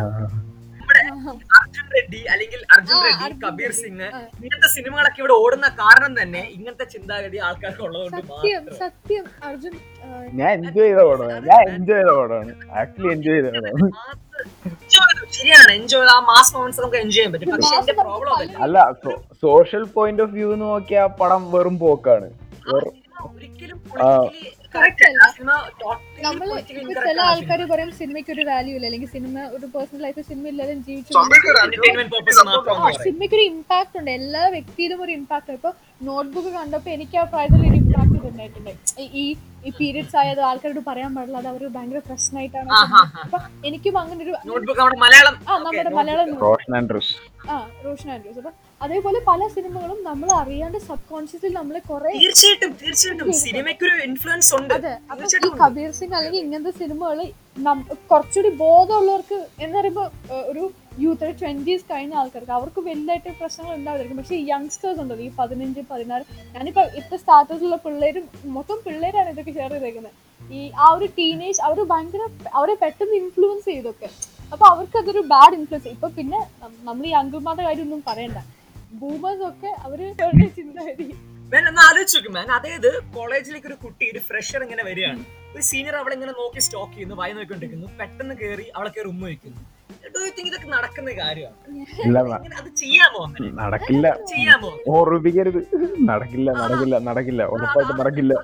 [1.00, 4.08] നമ്മുടെ അർജുൻ റെഡ്ഡി അല്ലെങ്കിൽ അർജുൻ റെഡ്ഡി കബീർ സിംഗ്.
[4.42, 9.24] ഇങ്ങനത്തെ സിനിമകളൊക്കെ ഇവിടെ ഓടുന്ന കാരണം തന്നെ ഇങ്ങനത്തെ ചിന്താഗതി ആൾക്കാർക്ക് ഉള്ളതുകൊണ്ട് സത്യം സത്യം.
[9.48, 9.74] അർജുൻ
[10.40, 11.38] ഞാൻ എൻജോയ് ചെയ്ത പടമാണ്.
[11.50, 12.52] ഞാൻ എൻജോയ് ചെയ്ത പടമാണ്.
[12.82, 13.90] ആക്ച്വലി എൻജോയ് ചെയ്ത പടമാണ്.
[14.68, 15.08] Enjoy
[15.38, 17.52] ശരിയാണ് എൻജോയ് ആ മാസ് മൊമെന്റ്സ് നമുക്ക് എൻജോയ് ചെയ്യാൻ പറ്റും.
[17.56, 18.78] പക്ഷെ എന്റെ പ്രോബ്ലം അല്ല
[19.44, 22.28] സോഷ്യൽ പോയിന്റ് ഓഫ് വ്യൂ നോക്കിയാ പടം വെറും പോക്കാണ്.
[23.32, 23.78] ഒരിക്കലും
[26.26, 26.48] നമ്മൾ
[27.00, 28.86] ചില ആൾക്കാർ പറയും സിനിമയ്ക്ക് ഒരു വാല്യൂ ഇല്ല.
[28.86, 31.12] അല്ലെങ്കിൽ സിനിമ ഒരു പേഴ്സണൽ ലൈഫ് സിനിമ ഇല്ലാതെ ജീവിച്ചു
[33.04, 34.12] സിനിമയ്ക്ക് ഒരു ഇമ്പാക്ട് ഉണ്ട്.
[34.18, 38.70] എല്ലാ വ്യക്തിയിലും ഒരു ഇമ്പാക്ട് ഇപ്പൊ നോട്ട്ബുക്ക് കണ്ടപ്പോൾ എനിക്ക് ആ പ്രായത്തിൽ ഒരു ഇമ്പാക്ട് ഉണ്ടായിട്ടുണ്ട്
[39.14, 42.70] ഈ- ഈ പീരീഡ്സ് ആയത് ആൾക്കാരോട് പറയാൻ പാടില്ല അത് അവർ ഭയങ്കര പ്രശ്നമായിട്ടാണ്
[43.24, 45.34] അപ്പൊ എനിക്കും അങ്ങനെ ഒരു നോട്ട്ബുക്ക് നമ്മുടെ മലയാളം.
[45.44, 47.12] ആ നമ്മുടെ മലയാളം റോഷൻ ആൻഡ്രൂസ്
[47.48, 53.30] ആ റോഷൻ ആൻഡ്രൂസ് അപ്പൊ അതേപോലെ പല സിനിമകളും നമ്മൾ അറിയാണ്ട് സബ് കോൺഷ്യസിൽ നമ്മളെ കുറെ തീർച്ചയായിട്ടും തീർച്ചയായിട്ടും.
[53.42, 54.74] സിനിമയ്ക്ക് ഒരു ഇൻഫ്ലുവൻസ് ഉണ്ട്.
[54.76, 57.18] അതെ അപ്പൊ ഈ കബീർ സിംഗ് അല്ലെങ്കിൽ ഇങ്ങനത്തെ സിനിമകൾ
[58.10, 60.04] കുറച്ചുകൂടി ബോധമുള്ളവർക്ക് എന്ന് പറയുമ്പോ
[60.50, 60.64] ഒരു
[61.00, 66.24] യൂത്ത് ട്വന്റീസ് കഴിഞ്ഞ ആൾക്കാർക്ക് അവർക്ക് വലുതായിട്ട് പ്രശ്നങ്ങൾ ഉണ്ടാവില്ലായിരിക്കും പക്ഷേ ഈ യങ്സ്റ്റേഴ്സ് ഉണ്ടല്ലോ ഈ പതിനഞ്ച് പതിനാറ്
[66.56, 68.24] ഞാനിപ്പോ ഇപ്പൊ സ്റ്റാറ്റസിലുള്ള പിള്ളേരും
[68.56, 70.18] മൊത്തം പിള്ളേരാണ് ഇതൊക്കെ ഷെയർ ചെയ്തേക്കുന്നത്
[70.58, 72.22] ഈ ആ ഒരു ടീനേജ് അവർ ഭയങ്കര
[72.58, 74.08] അവരെ പെട്ടെന്ന് ഇൻഫ്ലുവൻസ് ചെയ്തൊക്കെ.
[74.52, 76.40] അപ്പൊ അവർക്ക് അതൊരു ബാഡ് ഇൻഫ്ലുവൻസ് ഇപ്പൊ പിന്നെ
[76.88, 78.38] നമ്മൾ ഈ അങ്കിൾമാരുടെ കാര്യമൊന്നും പറയണ്ട.
[79.02, 81.06] ബൂമേഴ്സ് ഒക്കെ അവരുടെ ചിന്താഗതി.
[82.38, 85.22] ഞാൻ അതായത് കോളേജിലേക്ക് ഒരു കുട്ടി ഒരു ഫ്രഷർ ഇങ്ങനെ വരികയാണ്.
[85.54, 89.60] ഒരു സീനിയർ അവളെ ഇങ്ങനെ നോക്കി സ്റ്റോക്ക് ചെയ്യുന്നു വായി നോക്കിക്കൊണ്ടിരിക്കുന്നു പെട്ടെന്ന് കയറി അവളെ കയറി വയ്ക്കുന്നു.
[90.42, 91.56] ഇതൊക്കെ നടക്കുന്ന കാര്യമാണ്?
[92.60, 93.22] അത് ചെയ്യാമോ
[93.60, 94.06] നടക്കില്ല.
[94.32, 94.70] ചെയ്യാമോ?
[94.94, 95.60] ഓർമ്മിപ്പിക്കരുത്.
[96.10, 97.42] നടക്കില്ല നടക്കില്ല നടക്കില്ല.
[97.54, 98.34] ഉറപ്പായിട്ട് നടക്കില്ല.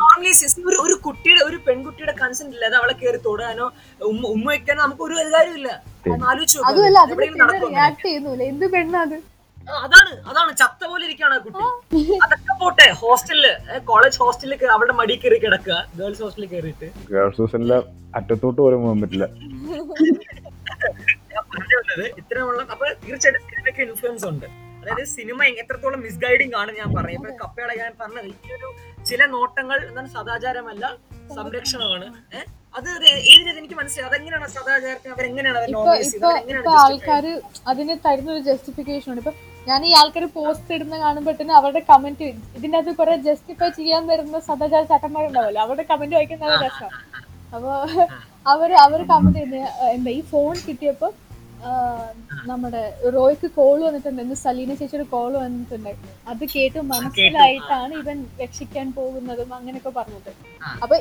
[0.00, 0.32] നോർമലി
[0.68, 3.66] ഒരു ഒരു കുട്ടിയുടെ ഒരു പെൺകുട്ടിയുടെ കൺസെന്റ് ഇല്ലാതെ അവളെ കയറി തൊടാനോ
[4.10, 5.70] ഉമ്മ ഉമ്മ വയ്ക്കാനോ നമുക്ക് ഒരു അധികാരമില്ല
[6.30, 6.58] ആലോചിച്ച്
[8.50, 9.16] എന്ത് പെണ്ണാ അത്?
[9.84, 10.50] അതാണ് അതാണ്.
[10.60, 12.02] ചത്ത പോലെ ഇരിക്കുകയാണ് ആ കുട്ടി.
[12.24, 13.46] അതൊക്കെ പോട്ടെ ഹോസ്റ്റലിൽ
[13.90, 15.76] കോളേജ് ഹോസ്റ്റലിൽ അവിടെ മടി കയറി കിടക്കുക.
[15.98, 16.88] ഗേൾസ് ഹോസ്റ്റലിൽ കയറിയിട്ട്.
[17.12, 17.72] ഗേൾസ് ഹോസ്റ്റലിൽ
[18.18, 19.26] അറ്റത്തോട്ട് പോലും പോകാൻ പറ്റില്ല.
[21.32, 24.46] ഞാൻ പറഞ്ഞു വന്നത് ഇത്തരമുള്ള അപ്പൊ തീർച്ചയായിട്ടും സിനിമയ്ക്ക് ഇൻഫ്ലുവൻസ് ഉണ്ട്.
[24.80, 28.68] അതായത് സിനിമ എത്രത്തോളം മിസ്ഗൈഡിങ് ആണ് ഞാൻ പറഞ്ഞത് ഇപ്പൊ കപ്പയുടെ ഞാൻ പറഞ്ഞത് ഈ ഒരു
[29.08, 30.84] ചില നോട്ടങ്ങൾ എന്താണ് സദാചാരമല്ല
[31.38, 32.06] സംരക്ഷണമാണ്.
[32.78, 32.88] അത്
[33.34, 34.06] ഇത് എനിക്ക് മനസ്സിലായി?
[34.08, 35.58] അതെങ്ങനെയാണ് സദാചാരത്തിന് അവരെങ്ങനെയാണ്
[36.84, 37.32] ആൾക്കാര്
[37.72, 39.20] അതിന് തരുന്ന ഒരു ജസ്റ്റിഫിക്കേഷൻ ഉണ്ട്.
[39.22, 39.34] ഇപ്പൊ
[39.68, 44.82] ഞാൻ ഈ ആൾക്കാർ പോസ്റ്റ് ഇടുന്ന കാണുമ്പോഴത്തേന് അവരുടെ കമന്റ് ഇതിന്റെ അത് കുറെ ജസ്റ്റിഫൈ ചെയ്യാൻ വരുന്ന സദാചാര
[44.92, 46.90] ചട്ടന്മാരുണ്ടാവല്ലോ അവരുടെ കമന്റ് വായിക്കാൻ നല്ല രസം.
[47.54, 47.70] അപ്പൊ
[48.52, 49.40] അവർ അവർ കമന്റ്
[49.96, 51.08] എന്താ ഈ ഫോൺ കിട്ടിയപ്പോ
[52.50, 52.82] നമ്മുടെ
[53.14, 54.20] റോയ്ക്ക് കോൾ വന്നിട്ടുണ്ട്.
[54.22, 55.92] സലീന സലീന ചേച്ചിയുടെ കോൾ വന്നിട്ടുണ്ട്.
[56.30, 60.30] അത് കേട്ട് മനസ്സിലായിട്ടാണ് ഇവൻ രക്ഷിക്കാൻ പോകുന്നതും അങ്ങനെയൊക്കെ പറഞ്ഞത്.
[60.82, 60.96] അപ്പൊ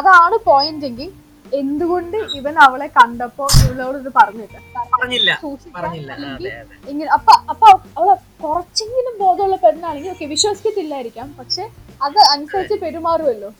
[0.00, 1.10] അതാണ് പോയിന്റ് എങ്കിൽ
[1.52, 4.56] എന്തുകൊണ്ട് ഇവൻ അവളെ കണ്ടപ്പോ ഇവളോട് ഇത് പറഞ്ഞില്ല
[4.94, 5.30] പറഞ്ഞില്ല.
[5.76, 6.12] പറഞ്ഞില്ല
[6.90, 11.28] ഇങ്ങനെ അപ്പൊ അപ്പൊ അവളെ കുറച്ചെങ്കിലും ബോധമുള്ള പെണ്ണാണെങ്കിൽ ഓക്കെ വിശ്വസിക്കത്തില്ലായിരിക്കാം.
[11.40, 11.64] പക്ഷെ
[12.00, 13.50] അത് അനുസരിച്ച് പെരുമാറുമല്ലോ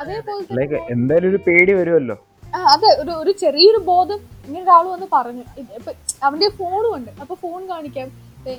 [0.00, 5.06] അതേപോലെ ലൈക്ക് എന്തായാലും ഒരു പേടി വരുമല്ലോ ആ, അതെ ഒരു ഒരു ചെറിയൊരു ബോധം ഇങ്ങനെ ഒരാൾ വന്ന്
[5.12, 5.44] പറഞ്ഞു.
[5.76, 5.90] ഇപ്പൊ
[6.22, 7.10] അവന്റെ ഫോണും ഉണ്ട്.
[7.22, 8.08] അപ്പൊ ഫോൺ കാണിക്കാം.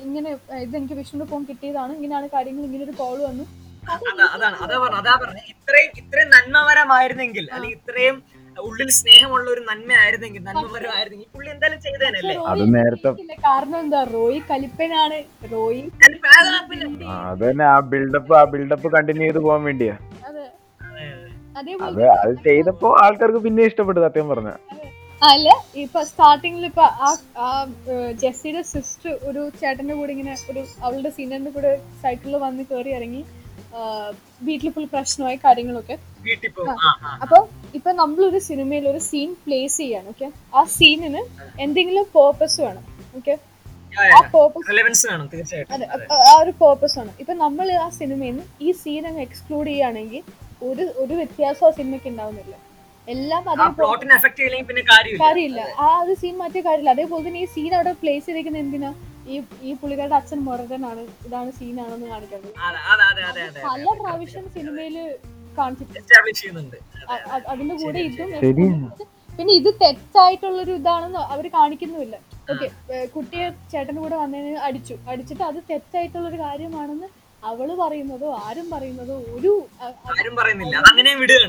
[0.04, 0.30] ഇങ്ങനെ
[0.64, 1.92] ഇത് എനിക്ക് വിഷ്ണുവിന്റെ ഫോൺ കിട്ടിയതാണ്.
[1.98, 3.44] ഇങ്ങനെയാണ് കാര്യങ്ങൾ ഇങ്ങനെ ഒരു കോൾ വന്നു.
[3.92, 8.16] അതാ അതാണ് അതാ പറഞ്ഞ അതാ പറഞ്ഞ ഇത്രയും ഇത്രയും നന്മപരമായിരുന്നെങ്കിൽ അല്ലെങ്കിൽ ഇത്രയും
[8.62, 12.34] ഉള്ളിൽ സ്നേഹമുള്ള ഒരു നന്മയായിരുന്നെങ്കിൽ നന്മപരമായിരുന്നെങ്കിൽ പുള്ളി എന്തായാലും ചെയ്തേനല്ലേ?
[12.52, 13.12] അത് നേരത്തെ-.
[13.44, 14.00] കാരണം എന്താ?
[14.14, 15.18] റോയി കലിപ്പനാണ്.
[15.52, 19.94] റോയി അതാ തന്നെ ആ ബിൽഡപ്പ് ആ ബിൽഡപ്പ് കണ്ടിന്യൂ ചെയ്ത് പോകാൻ വേണ്ടിയാ.
[20.28, 20.44] അതെ
[20.80, 21.30] അതെ, അതെ.
[21.56, 24.52] അതേപോലെ അത് അത് ചെയ്തപ്പോ ആൾക്കാർക്ക് പിന്നെ ഇഷ്ടപ്പെട്ടു സത്യം പറഞ്ഞ.
[25.22, 25.48] അല്ല?
[25.82, 26.84] ഇപ്പൊ സ്റ്റാർട്ടിങ്ങിൽ ഇപ്പൊ
[27.40, 27.48] ആ
[28.22, 31.70] ജെസ്സിയുടെ സിസ്റ്റർ ഒരു ചേട്ടന്റെ കൂടെ ഇങ്ങനെ ഒരു അവളുടെ സീനിയറിന്റെ കൂടെ
[32.02, 33.22] സൈക്കിളിൽ വന്ന് കയറി ഇറങ്ങി.
[34.46, 35.96] വീട്ടിൽ ഫുൾ പ്രശ്നമായി കാര്യങ്ങളൊക്കെ.
[37.24, 37.38] അപ്പൊ
[37.78, 40.28] ഇപ്പൊ നമ്മളൊരു സിനിമയിൽ ഒരു സീൻ പ്ലേസ് ചെയ്യാണ് ഓക്കെ
[40.58, 41.22] ആ സീനിന്
[41.64, 42.84] എന്തെങ്കിലും പേർപ്പസ് വേണം
[43.18, 43.34] ഓക്കെ
[44.16, 44.64] ആ പേർപ്പസ്
[45.74, 45.86] അതെ
[46.28, 47.10] ആ ഒരു പേർപ്പസ് ആണ്.
[47.22, 50.22] ഇപ്പൊ നമ്മൾ ആ സിനിമയിൽ നിന്ന് ഈ സീൻ അങ്ങ് എക്സ്ക്ലൂഡ് ചെയ്യുകയാണെങ്കിൽ
[50.70, 52.54] ഒരു ഒരു വ്യത്യാസം ആ സിനിമയ്ക്ക് ഉണ്ടാവുന്നില്ല.
[53.08, 53.64] എല്ലാം അതേ
[55.24, 55.60] കാര്യമില്ല.
[55.84, 56.92] ആ ഒരു സീൻ മാറ്റിയ കാര്യമില്ല.
[56.96, 58.90] അതേപോലെ തന്നെ ഈ സീൻ അവിടെ പ്ലേസ് ചെയ്തിരിക്കുന്നത് എന്തിനാ?
[59.32, 59.36] ഈ
[59.68, 61.02] ഈ പുള്ളിക്കാരുടെ അച്ഛൻ മുരടനാണ്.
[61.26, 62.52] ഇതാണ് സീനാണെന്ന് കാണിക്കുന്നത്.
[63.68, 64.96] പല പ്രാവശ്യം സിനിമയിൽ
[65.58, 65.98] കാണിച്ചിട്ടുണ്ട്.
[67.52, 68.30] അതിന്റെ കൂടെ ഇതും.
[69.38, 72.16] പിന്നെ ഇത് തെറ്റായിട്ടുള്ളൊരു ഇതാണെന്ന് അവർ കാണിക്കുന്നുമില്ല.
[72.52, 72.66] ഓക്കെ
[73.14, 74.94] കുട്ടിയെ ചേട്ടന്റെ കൂടെ വന്നതിന് അടിച്ചു.
[75.10, 77.08] അടിച്ചിട്ട് അത് തെറ്റായിട്ടുള്ളൊരു കാര്യമാണെന്ന്
[77.50, 79.50] അവൾ പറയുന്നതോ ആരും പറയുന്നതോ ഒരു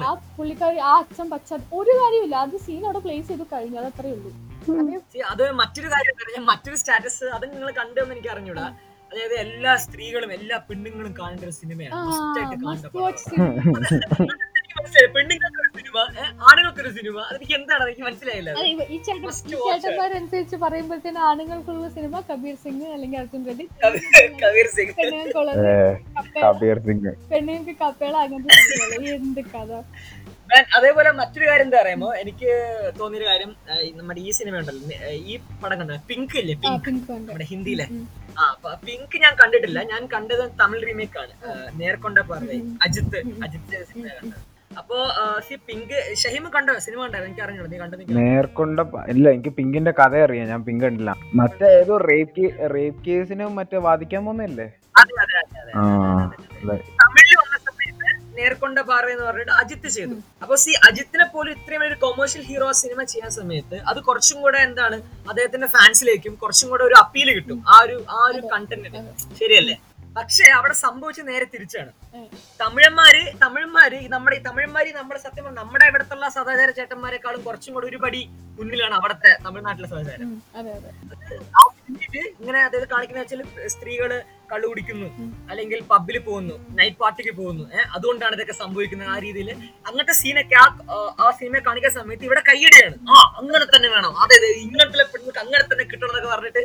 [0.08, 3.77] ആ പുള്ളിക്കാരി ആ അച്ഛൻ പച്ച ഒരു കാര്യമില്ല അത് സീൻ അവിടെ പ്ലേസ് ചെയ്ത് കഴിഞ്ഞു.
[3.82, 4.32] അത് അത്രേ ഉള്ളൂ.
[5.25, 8.63] അതേ മറ്റൊരു കാര്യം ഞാൻ മറ്റൊരു സ്റ്റാറ്റസ് അത് നിങ്ങൾ കണ്ടെന്ന് എനിക്ക് അറിഞ്ഞൂടാ.
[9.12, 11.95] അതായത് എല്ലാ സ്ത്രീകളും എല്ലാ പെണ്ണുങ്ങളും കാണേണ്ട ഒരു സിനിമയാണ്.
[15.13, 16.00] പെണ്ണുങ്ങൾക്ക് ഒരു സിനിമ
[16.51, 17.19] ആണുങ്ങൾക്കൊരു സിനിമ.
[17.19, 18.50] അതെനിക്ക് എന്താണ് എനിക്ക് മനസ്സിലായില്ല.
[18.50, 18.77] ഈ.
[19.72, 23.69] ചേട്ടന്മാരനുസരിച്ച് പറയുമ്പോഴത്തേന് ആണുങ്ങൾക്കുള്ള സിനിമ കബീർ സിംഗ് അല്ലെങ്കിൽ അർജുൻ റെഡ്ഡി.
[23.86, 24.43] കബീർ- സിംഗ്.
[24.43, 24.93] കബീർ സിംഗ്.
[27.29, 29.13] പെണ്ണുങ്ങൾക്ക് കപ്പേള അങ്ങനത്തെ.
[29.13, 29.84] എന്ത് കഥ.
[30.78, 32.50] അതേപോലെ മറ്റൊരു കാര്യം എന്താ പറയുമ്പോ എനിക്ക്
[33.00, 33.52] തോന്നിയൊരു കാര്യം
[34.00, 34.98] നമ്മുടെ ഈ സിനിമ ഉണ്ടല്ലോ
[35.32, 35.98] ഈ പടം കണ്ട?
[36.10, 36.56] പിങ്ക് ഇല്ലേ?
[36.66, 37.88] പിങ്ക് നമ്മുടെ ഹിന്ദിയിലെ.
[38.40, 39.80] ആ അപ്പൊ പിങ്ക് ഞാൻ കണ്ടിട്ടില്ല.
[39.94, 41.34] ഞാൻ കണ്ടത് തമിഴ് റീമേക്ക് ആണ്.
[41.82, 44.44] നേർക്കൊണ്ട പറഞ്ഞേ അജിത്ത് അജിത്ത് സിനിമ കണ്ടത്
[44.82, 44.96] അപ്പോ
[45.68, 46.74] പിങ്ക് ഷഹീം കണ്ടോ?
[46.86, 47.98] സിനിമ കണ്ടോ എനിക്ക് അറിഞ്ഞോ നീ കണ്ടോ?
[48.00, 48.80] നീ നേർക്കൊണ്ട
[49.14, 50.48] ഇല്ല എനിക്ക് പിങ്കിന്റെ കഥ അറിയാം.
[50.54, 51.12] ഞാൻ പിങ്ക് കണ്ടില്ല.
[51.42, 54.68] മറ്റേ ഏതോ റേപ്പ് റേപ്പ് കേസിന് മറ്റേ വാദിക്കാൻ പോകുന്നില്ലേ?
[55.02, 56.78] അതെ അതെ അതെ അതെ
[58.37, 60.15] നേർക്കൊണ്ട പാറ എന്ന് പറഞ്ഞിട്ട് അജിത്ത് ചെയ്തു.
[60.43, 64.98] അപ്പൊ സി അജിത്തിനെ പോലും ഇത്രയും വലിയ കൊമേഴ്ഷ്യൽ ഹീറോ സിനിമ ചെയ്യാൻ സമയത്ത് അത് കുറച്ചും കൂടെ എന്താണ്
[65.29, 69.01] അദ്ദേഹത്തിന്റെ ഫാൻസിലേക്കും കുറച്ചും കൂടെ ഒരു അപ്പീൽ കിട്ടും ആ ഒരു ആ ഒരു കണ്ടന്റിന്
[69.39, 69.75] ശരിയല്ലേ?
[70.16, 71.92] പക്ഷെ അവിടെ സംഭവിച്ച നേരെ തിരിച്ചാണ്.
[72.62, 78.22] തമിഴന്മാര് തമിഴന്മാര് നമ്മുടെ ഈ തമിഴന്മാര് നമ്മുടെ സത്യം നമ്മുടെ ഇവിടത്തുള്ള സദാചാര ചേട്ടന്മാരെക്കാളും കുറച്ചും കൂടെ ഒരു പടി
[78.58, 80.30] മുന്നിലാണ് അവിടത്തെ തമിഴ്നാട്ടിലെ സദാചാരം
[81.58, 83.42] ആ പിന്നീട് ഇങ്ങനെ അതായത് കാണിക്കുന്ന വെച്ചാൽ
[83.74, 84.12] സ്ത്രീകൾ
[84.51, 85.08] കള്ളു കുടിക്കുന്നു
[85.51, 87.64] അല്ലെങ്കിൽ പബ്ബിൽ പോകുന്നു നൈറ്റ് പാർട്ടിക്ക് പോകുന്നു.
[87.78, 89.50] ഏഹ് അതുകൊണ്ടാണ് ഇതൊക്കെ സംഭവിക്കുന്നത് ആ രീതിയിൽ
[89.88, 90.66] അങ്ങനത്തെ സീനൊക്കെ ആ
[91.24, 94.14] ആ സിനിമ കാണിക്കുന്ന സമയത്ത് ഇവിടെ കൈയടിയാണ് ആ അങ്ങനെ തന്നെ വേണം.
[94.24, 96.64] അതെ ഇങ്ങനത്തെ പെണ്ണുങ്ങൾക്ക് അങ്ങനെ തന്നെ കിട്ടണം എന്നൊക്കെ പറഞ്ഞിട്ട്.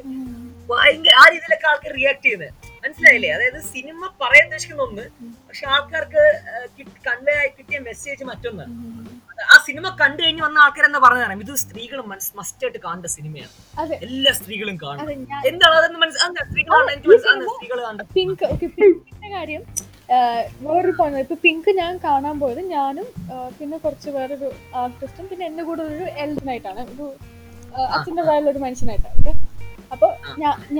[0.71, 2.53] ഭയങ്കര ആ രീതിയിലൊക്കെ ആൾക്കാർ റിയാക്ട് ചെയ്യുന്നത്
[2.85, 3.31] മനസ്സിലായില്ലേ?
[3.37, 5.05] അതായത് സിനിമ പറയാൻ ഉദ്ദേശിക്കുന്ന ഒന്ന്
[5.49, 6.23] പക്ഷെ ആൾക്കാർക്ക്
[7.09, 8.75] കൺവേ ആയി കിട്ടിയ മെസ്സേജ് മറ്റൊന്നാണ്
[9.47, 11.99] ആ സിനിമ കണ്ടു കഴിഞ്ഞ് വന്ന ആൾക്കാർ എന്താ പറഞ്ഞതാണ് ഇത് സ്ത്രീകൾ
[12.39, 13.53] മസ്റ്റായിട്ട് കാണേണ്ട സിനിമയാണ്.
[14.07, 15.07] എല്ലാ സ്ത്രീകളും കാണും.
[15.51, 16.91] എന്താണ് അതെന്ന് മനസ്സിലാ സ്ത്രീകളാണ്?
[16.95, 19.63] എനിക്ക് മനസ്സിലാകുന്നത് സ്ത്രീകൾ കണ്ട പിങ്ക് ഓക്കെ പിങ്കിന്റെ കാര്യം
[20.65, 23.07] വേറൊരു പോയിന്റ് ഇപ്പൊ പിങ്ക് ഞാൻ കാണാൻ പോയത് ഞാനും
[23.59, 24.49] പിന്നെ കുറച്ച് വേറൊരു
[24.81, 27.07] ആർട്ടിസ്റ്റും പിന്നെ എന്റെ കൂടെ ഒരു എൽഡനായിട്ടാണ് ഒരു
[27.95, 29.17] അച്ഛന്റെ ഒരു മനുഷ്യനായിട്ടാണ്.
[29.21, 29.33] ഓക്കെ
[29.95, 30.09] അപ്പൊ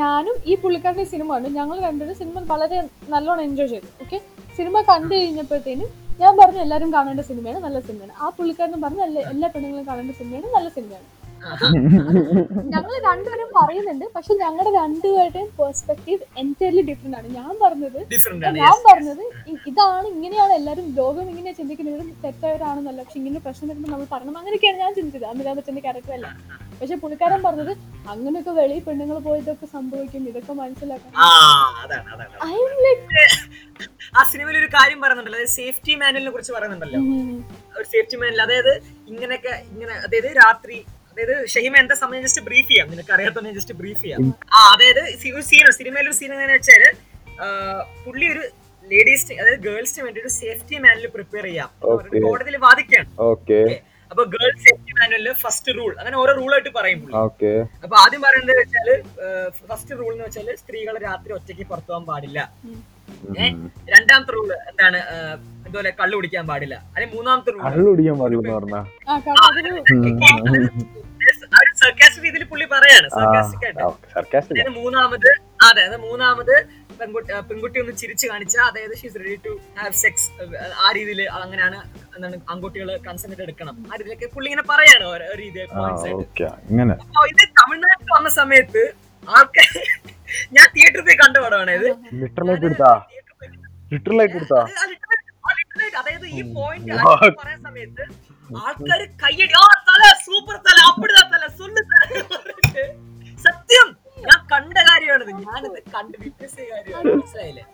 [0.01, 1.49] ഞാനും ഈ പുള്ളിക്കാരുടെ സിനിമ കണ്ടു.
[1.59, 2.79] ഞങ്ങൾ രണ്ടുപേരും സിനിമ വളരെ
[3.15, 3.89] നല്ലോണം എൻജോയ് ചെയ്തു.
[4.05, 4.19] ഓക്കെ
[4.59, 5.89] സിനിമ കണ്ടു കഴിഞ്ഞപ്പോഴത്തേനും
[6.23, 8.15] ഞാൻ പറഞ്ഞു എല്ലാവരും കാണേണ്ട സിനിമയാണ് നല്ല സിനിമയാണ്.
[8.23, 11.07] ആ പുള്ളിക്കാരനും പറഞ്ഞു എല്ലാ എല്ലാ പെണ്ണുങ്ങളും കാണേണ്ട സിനിമയാണ് നല്ല സിനിമയാണ്.
[12.75, 17.29] ഞങ്ങൾ രണ്ടുപേരും പറയുന്നുണ്ട് പക്ഷെ ഞങ്ങളുടെ രണ്ടുപേരുടെയും പെർസ്പെക്റ്റീവ് എന്റയർലി ഡിഫറെന്റ് ആണ്.
[17.39, 17.99] ഞാൻ പറഞ്ഞത്
[18.63, 19.23] ഞാൻ പറഞ്ഞത്
[19.71, 24.37] ഇതാണ് ഇങ്ങനെയാണ് എല്ലാരും ലോകം ഇങ്ങനെ ചിന്തിക്കുന്നത് ഇവരും തെറ്റായവരാണെന്നല്ല പക്ഷെ ഇങ്ങനെ പ്രശ്നം വരുമ്പോൾ നമ്മൾ പറയണം.
[24.41, 25.27] അങ്ങനെയൊക്കെയാണ് ഞാൻ ചിന്തിച്ചത്.
[25.33, 26.29] അമിതാഭ് ബച്ചന്റെ ക്യാരക്ടർ അല്ല.
[26.81, 27.73] പക്ഷെ പുള്ളിക്കാരൻ പറഞ്ഞത്
[28.13, 31.19] അങ്ങനെയൊക്കെ വെളി പെണ്ണുങ്ങൾ പോയതൊക്കെ സംഭവിക്കും ഇതൊക്കെ മനസ്സിലാക്കണം.
[31.25, 31.27] ആ
[32.85, 33.11] like,
[34.19, 35.39] ആ സിനിമയിൽ ഒരു കാര്യം പറയുന്നുണ്ടല്ലോ.
[35.41, 37.01] അതായത് സേഫ്റ്റി മാനുവലിനെ കുറിച്ച് പറയുന്നുണ്ടല്ലോ.
[37.77, 38.73] ഒരു സേഫ്റ്റി മാനൽ അതായത്
[39.13, 40.79] ഇങ്ങനെയൊക്കെ ഇങ്ങനെ അതായത് രാത്രി
[41.11, 42.89] അതായത് ഷഹിമ എന്താ സമയം ജസ്റ്റ് ബ്രീഫ് ചെയ്യാം.
[42.95, 44.21] നിനക്ക് അറിയാത്ത ജസ്റ്റ് ബ്രീഫ് ചെയ്യാം.
[44.57, 45.03] ആ അതായത്
[45.37, 46.83] ഒരു സീൻ സിനിമയിൽ ഒരു സീൻ എങ്ങനെ വെച്ചാൽ
[48.05, 48.43] പുള്ളി ഒരു
[48.93, 51.71] ലേഡീസ് അതായത് ഗേൾസിന് വേണ്ടി ഒരു സേഫ്റ്റി മാനുവൽ പ്രിപ്പയർ ചെയ്യാം.
[52.27, 53.09] കോടതിയിൽ വാദിക്കാണ്.
[54.13, 57.15] അപ്പൊ ഗേൾസ് സേഫ്റ്റി മാനുവലിൽ ഫസ്റ്റ് റൂൾ അങ്ങനെ ഓരോ റൂൾ ആയിട്ട് പറയും പുള്ളി.
[57.85, 58.89] അപ്പൊ ആദ്യം പറയുന്നത് വെച്ചാൽ
[59.69, 62.39] ഫസ്റ്റ് റൂൾ എന്ന് വെച്ചാൽ സ്ത്രീകൾ രാത്രി ഒറ്റയ്ക്ക് പുറത്തു പോകാൻ പാടില്ല.
[63.95, 64.99] രണ്ടാമത്തെ റൂൾ എന്താണ്?
[65.13, 65.17] ആ,
[65.67, 66.77] ഇതുപോലെ കള്ളു കുടിക്കാൻ പാടില്ല.
[66.95, 68.61] അല്ലെങ്കിൽ മൂന്നാമത്തെ റൂൾ കള്ളു കുടിക്കാൻ പാടില്ലെന്ന്
[71.81, 73.07] സർക്കാസ്റ്റിക് രീതിയിൽ പുള്ളി പറയാണ്.
[73.15, 74.71] സർക്കാസ്റ്റിക് ആയിട്ട്.
[74.79, 75.31] മൂന്നാമത്
[75.69, 76.55] അതെ അത് മൂന്നാമത്
[77.01, 80.27] പെൺകുട്ടി പെൺകുട്ടി ഒന്ന് ചിരിച്ചു കാണിച്ചാൽ അതായത് she's ready to have sex
[80.85, 81.79] ആ രീതിയിൽ അങ്ങനെയാണ്
[82.17, 83.75] എന്താണ് ആൺകുട്ടികൾ കൺസെന്റ് എടുക്കണം.
[83.91, 85.05] ആ രീതിയിലൊക്കെ പുള്ളി ഇങ്ങനെ പറയാണ്
[87.05, 88.83] അപ്പൊ ഇത് തമിഴ്നാട്ടിൽ വന്ന സമയത്ത്
[89.29, 89.71] ആൾക്കാർ
[90.57, 91.89] ഞാൻ തിയേറ്ററിൽ പോയി കണ്ട പടമാണ് ഇത്.
[96.01, 96.93] അതായത് ഈ പോയിന്റ്
[97.41, 98.05] പറയുന്ന സമയത്ത്
[98.61, 101.83] ആൾക്കാർ കയ്യടി ആ തല സൂപ്പർ തല அப்படிதான் തല சொல்லு
[103.39, 103.89] സത്യം
[104.25, 105.31] ഞാൻ കണ്ട കാര്യമാണിത്.
[105.45, 107.13] ഞാനിത് കണ്ട് വിറ്റ്നസ് കാര്യമാണ്.
[107.13, 107.65] മനസ്സിലായില്ലേ?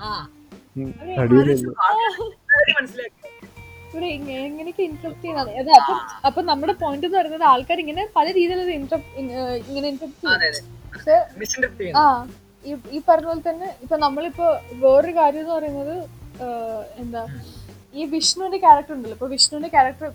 [0.00, 0.10] ആ.
[1.22, 1.70] അടിയിലല്ലോ?
[1.84, 3.14] ആൾക്കാര് മനസ്സിലാക്കി.
[3.86, 5.52] ഇവിടെ ഇങ്ങ- എങ്ങനെയൊക്കെ ഇന്ററപ്റ്റ് ചെയ്യുന്നതാണ്.
[5.60, 5.94] അതെ അപ്പൊ
[6.28, 9.14] അപ്പൊ നമ്മുടെ പോയിന്റ് എന്ന് പറയുന്നത് ആൾക്കാർ ഇങ്ങനെ പല രീതിയിലുള്ള ഇന്ററപ്റ്റ്
[9.64, 10.26] ഇങ്ങനെ ഇന്ററപ്റ്റ്
[11.98, 12.04] ആ
[12.64, 14.46] ഈ ഈ പറഞ്ഞ പോലെ തന്നെ ഇപ്പൊ നമ്മളിപ്പോ
[14.82, 15.96] വേറൊരു കാര്യം എന്ന് പറയുന്നത്
[16.98, 17.22] എന്താ
[17.94, 19.16] ഈ വിഷ്ണുവിന്റെ ക്യാരക്ടർ ഉണ്ടല്ലോ.
[19.16, 20.08] ഇപ്പൊ വിഷ്ണുവിന്റെ ക്യാരക്ടർ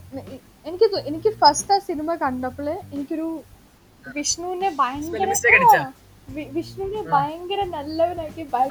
[0.66, 3.28] എനിക്ക് എനിക്ക് ഫസ്റ്റ് ആ സിനിമ കണ്ടപ്പോൾ എനിക്കൊരു
[4.16, 5.28] വിഷ്ണുവിനെ ഭയങ്കര?
[6.56, 8.70] വിഷ്ണുവിനെ ഭയങ്കര നല്ലവനാക്കി അത്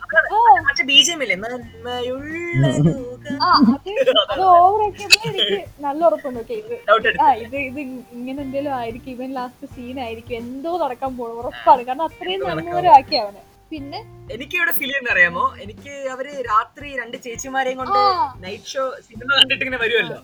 [4.53, 5.49] ഓവറാക്കിയപ്പോ എനിക്ക്
[5.85, 6.39] നല്ല ഉറപ്പുണ്ട്.
[6.43, 7.81] ഓക്കെ ഇത് Doubt ആ ഇത് ഇത്
[8.17, 9.11] ഇങ്ങനെ എന്തെങ്കിലും ആയിരിക്കും.
[9.17, 10.35] ഇവൻ ലാസ്റ്റ് സീൻ ആയിരിക്കും.
[10.43, 11.83] എന്തോ നടക്കാൻ പോകും ഉറപ്പാണ്.
[11.89, 13.43] കാരണം അത്രയും നന്മവരാക്കി അവന്.
[13.73, 13.99] പിന്നെ
[14.35, 18.01] എനിക്ക് ഇവിടെ ഫീൽ ചെയ്യുന്ന അറിയാമോ എനിക്ക് അവർ രാത്രി രണ്ട് ചേച്ചിമാരെയും കൊണ്ട്
[18.45, 20.19] നൈറ്റ് ഷോ സിനിമ കണ്ടിട്ട് ഇങ്ങനെ വരുമല്ലോ.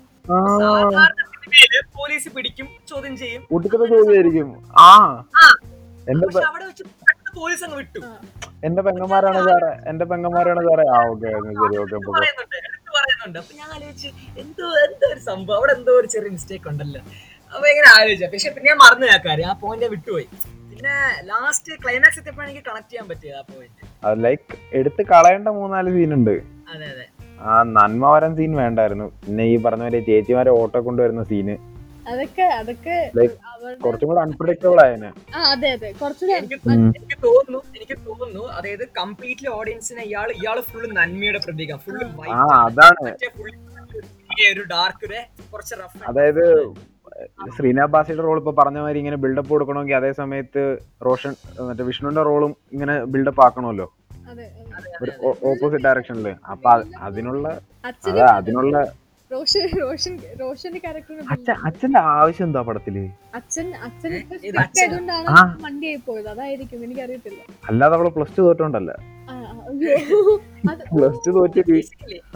[0.60, 1.24] സാധാരണ
[1.96, 3.42] പോലീസ് പിടിക്കും ചോദ്യം ചെയ്യും.
[3.52, 4.48] കുട്ടിക്കത്തെ ചോദ്യമായിരിക്കും.
[4.78, 4.90] ആ.
[5.36, 5.46] ആ.
[6.22, 6.84] പക്ഷെ അവിടെ വെച്ച്
[7.34, 8.00] പോലീസ് അങ്ങ് വിട്ടു.
[8.64, 9.70] എന്റെ പെങ്ങന്മാരാണ് സാറേ.
[9.90, 10.84] എന്റെ പെങ്ങന്മാരാണ് സാറേ.
[10.88, 11.26] ആ ഓക്കെ
[11.60, 14.08] ശരി ഓക്കെ പറയുന്നുണ്ട് അപ്പൊ ഞാൻ ആലോചിച്ച്
[14.38, 15.56] എന്തോ എന്തോ ഒരു സംഭവം.
[15.56, 17.00] അവിടെ എന്തോ ഒരു ചെറിയ മിസ്റ്റേക്ക് ഉണ്ടല്ലോ.
[17.52, 18.26] അപ്പൊ ഇങ്ങനെ ആലോചിച്ചു.
[18.26, 19.48] പക്ഷെ പിന്നെ ഞാൻ മറന്നു ഞാൻ കാര്യം.
[19.48, 20.26] ആ പോയിന്റ് വിട്ടുപോയി.
[20.70, 26.34] പിന്നെ ലാസ്റ്റ് ക്ലൈമാക്സ് എത്തിയപ്പോഴാണ് എനിക്ക് കണക്ട് ചെയ്യാൻ പറ്റിയത് ആ പോയിന്റ് ലൈക്ക് എടുത്ത് കളയേണ്ട മൂന്നാൽ സീനുണ്ട്
[26.74, 27.06] അതെ അതെ.
[27.46, 29.08] ആ നന്മ വരം സീൻ വേണ്ടായിരുന്നു.
[29.22, 31.56] പിന്നെ ഈ പറഞ്ഞ പോലെ ചേച്ചിമാരെ ഓട്ടോ കൊണ്ടുവരുന്ന സീന്
[32.10, 35.88] അതൊക്കെ അതൊക്കെ Like, അവരുടെ കുറച്ചും കൂടെ അൺപ്രഡിക്റ്റബിൾ ആയതിന് ആ അതെ അതെ.
[36.00, 41.78] കുറച്ചുകൂടി എനിക്ക് തോന്നുന്നു എനിക്ക് തോന്നുന്നു അതായത് കംപ്ലീറ്റ്ലി ഓഡിയൻസിനെ ഇയാൾ ഇയാൾ ഫുള്ള് നന്മയുടെ പ്രതീകം.
[41.84, 42.40] ഫുള്ള് ആ.
[42.68, 43.10] അതാണ്.
[44.50, 45.06] ഒരു ഡാർക്ക്
[45.52, 46.42] കുറച്ച് റഫ് അതായത്
[47.54, 50.62] ശ്രീനാഥ് ബാസിയുടെ റോൾ ഇപ്പൊ പറഞ്ഞ മാതിരി ഇങ്ങനെ ബിൽഡപ്പ് കൊടുക്കണമെങ്കിൽ അതേ സമയത്ത്
[51.06, 51.32] റോഷൻ
[51.68, 53.86] മറ്റേ വിഷ്ണുവിന്റെ റോളും ഇങ്ങനെ ബിൽഡപ്പ് ആക്കണമല്ലോ.
[55.44, 57.46] ഓപ്പോസിറ്റ് ഡയറക്ഷനിൽ അപ്പൊ അതിനുള്ള
[58.36, 58.76] അതിനുള്ള
[61.66, 62.94] അച്ഛന്റെ ആവശ്യം എന്താ പടത്തിൽ?
[67.68, 68.92] അല്ലാതെ അവൾ പ്ലസ് ടു തോറ്റോണ്ടല്ല
[70.92, 71.62] പ്ലസ് ടു തോറ്റ്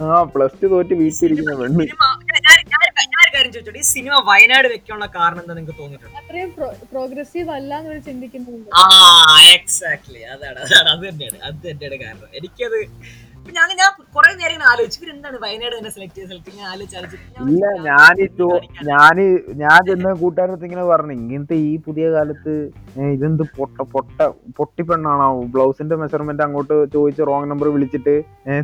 [0.05, 3.81] ആ പ്ലസ് ടു തോറ്റ് വീട്ടിലിരിക്കുന്ന പെണ്ണ് സിനിമ ഞാൻ ഞാൻ- ഞാൻ- ഞാൻ ഒരു കാര്യം ചോദിച്ചോട്ടെ?
[3.85, 6.17] ഈ സിനിമ വയനാട് വെക്കാനുള്ള കാരണം എന്താ നിങ്ങൾക്ക് തോന്നിയിട്ടുണ്ട്?
[6.21, 6.51] അത്രയും
[6.93, 8.69] പ്രോഗ്രസീവ് അല്ല എന്ന് ചിന്തിക്കുന്നുണ്ട്.
[8.83, 8.85] ആ
[9.57, 10.89] എക്സാക്ട്ലി അതാണ് അതാണ്.
[10.95, 12.27] അത് തന്നെയാണ് അത് തന്നെയാണ് കാരണം.
[12.39, 12.79] എനിക്കത്
[13.55, 14.97] ഞാൻ ഞാൻ കുറെ നേരം ഇങ്ങനെ ആലോചിച്ചു.
[14.99, 17.17] ഇവരെന്താണ് വയനാട് തന്നെ സെലക്ട് ചെയ്ത് സെലക്ട് ഇങ്ങനെ ആലോചിച്ച് ആലോചിച്ച്.
[19.61, 22.53] ഞാൻ ചെന്ന കൂട്ടുകാരത്ത് ഇങ്ങനെ പറഞ്ഞു ഇങ്ങനത്തെ ഈ പുതിയ കാലത്ത്
[23.15, 24.27] ഇതെന്ത് പൊട്ട പൊട്ട
[24.59, 28.15] പൊട്ടിപ്പെണ്ണാണോ ബ്ലൗസിന്റെ മെഷർമെന്റ് അങ്ങോട്ട് ചോദിച്ച് റോങ് നമ്പർ വിളിച്ചിട്ട്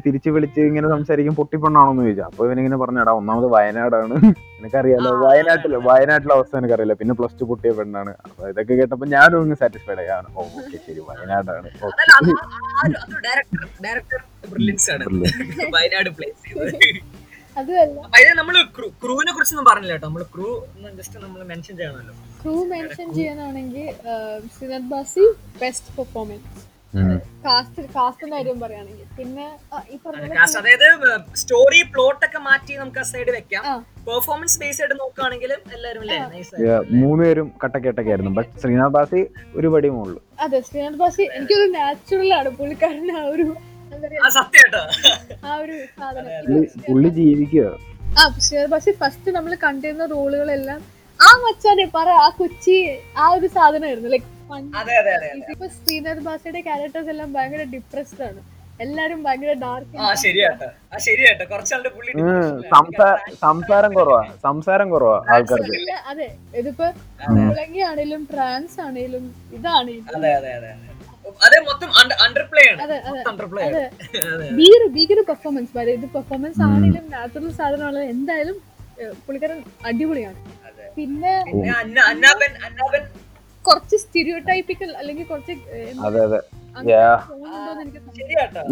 [0.06, 2.24] തിരിച്ച് വിളിച്ച് ഇങ്ങനെ സംസാരിക്കും പൊട്ടിപ്പെണ്ണാണോന്ന് ചോദിച്ചു.
[2.30, 4.16] അപ്പൊ ഇവനിങ്ങനെ പറഞ്ഞടാ ഒന്നാമത് വയനാടാണ്.
[4.60, 8.12] എനിക്കറിയാലോ ആ, വയനാട്ടിൽ വയനാട്ടിലെ അവസ്ഥ എനിക്കറിയില്ല പിന്നെ പ്ലസ് ടു പൊട്ടിയ പെണ്ണാണ്.
[8.26, 11.70] അപ്പൊ ഇതൊക്കെ കേട്ടപ്പോ ഞാനും ഒന്ന് സാറ്റിസ്ഫൈഡ് ആണ് ഓ ഓക്കെ ശരി വയനാടാണ്.
[19.02, 20.08] ക്രൂവിനെ കുറിച്ചൊന്നും പറഞ്ഞില്ല കേട്ടോ.
[20.08, 20.50] നമ്മൾ ക്രൂ
[20.98, 22.14] ജസ്റ്റ് നമ്മൾ മെൻഷൻ ചെയ്യണമല്ലോ.
[22.42, 23.88] ക്രൂ മെൻഷൻ ചെയ്യാനാണെങ്കിൽ
[24.58, 25.26] സിനദ് ബാസി
[25.62, 26.66] ബെസ്റ്റ് പെർഫോമൻസ്
[30.56, 30.88] അതായത്
[31.42, 33.64] സ്റ്റോറി പ്ലോട്ട് ഒക്കെ മാറ്റി നമുക്ക് ആ സൈഡ് വെക്കാം.
[34.08, 38.32] പെർഫോമൻസ് ബേസ് ആയിട്ട് നോക്കുകയാണെങ്കിലും എല്ലാവരും അല്ലേ നൈസ് ആയിരുന്നു.
[38.38, 39.22] ബട്ട് ശ്രീനാഥ് ബാസി
[39.60, 40.18] ഒരു പടി മുകളിൽ.
[40.46, 42.52] അതെ ശ്രീനാഥ് ബാസി എനിക്കൊരു നാച്ചുറൽ ആണ്.
[42.60, 43.48] പുള്ളിക്കാരൻ ആ ഒരു
[45.46, 45.78] ആ ഒരു
[46.88, 47.66] പുള്ളി ജീവിക്കുക.
[48.20, 50.82] ആ ശ്രീനാഥ് ബാസി ഫസ്റ്റ് നമ്മൾ കണ്ടിരുന്ന റോളുകളെല്ലാം
[51.20, 52.76] ആ മച്ചാനെ പറ ആ കൊച്ചി
[53.24, 54.10] ആ ഒരു സാധനമായിരുന്നു.
[54.16, 54.28] ലൈക്
[54.80, 55.28] അതെ അതെ അതെ.
[55.54, 58.42] ഇപ്പൊ ശ്രീനാഥ് ബാസയുടെ ക്യാരക്ടേഴ്സ് എല്ലാം ഭയങ്കര ഡിപ്രസ്ഡ് ആണ്.
[58.80, 59.96] എല്ലാരും ഭയങ്കര ഡാർക്ക്
[63.42, 64.22] സംസാരം കുറവാ.
[64.46, 65.80] സംസാരം കുറവാ ആൾക്കാർക്ക്.
[66.12, 66.28] അതെ
[66.60, 66.88] ഇതിപ്പോ
[67.40, 69.26] മുളങ്ങി ആണേലും ട്രാൻസ് ആണേലും
[69.58, 70.86] ഇതാണ് അതെ അതെ അതെ അതെ.
[71.42, 71.90] അതെ മൊത്തം
[72.24, 72.86] അണ്ടർപ്ലേ ആണ്
[74.60, 78.58] ഭീകര ഭീകര പെർഫോമൻസ് വരെ ഇത് പെർഫോമൻസ് ആണെങ്കിലും നാച്ചുറൽ സാധനമാണ് എന്തായാലും
[79.26, 79.60] പുള്ളിക്കാരൻ
[79.90, 80.40] അടിപൊളിയാണ്.
[80.70, 80.86] അതെ.
[80.98, 83.04] പിന്നെ പിന്നെ അന്ന- അന്നാബൻ അന്നാബൻ
[83.66, 85.54] കുറച്ച് സ്റ്റീരിയോടൈപ്പിക്കൽ അല്ലെങ്കിൽ കുറച്ച്
[86.06, 86.40] അതെ അതെ.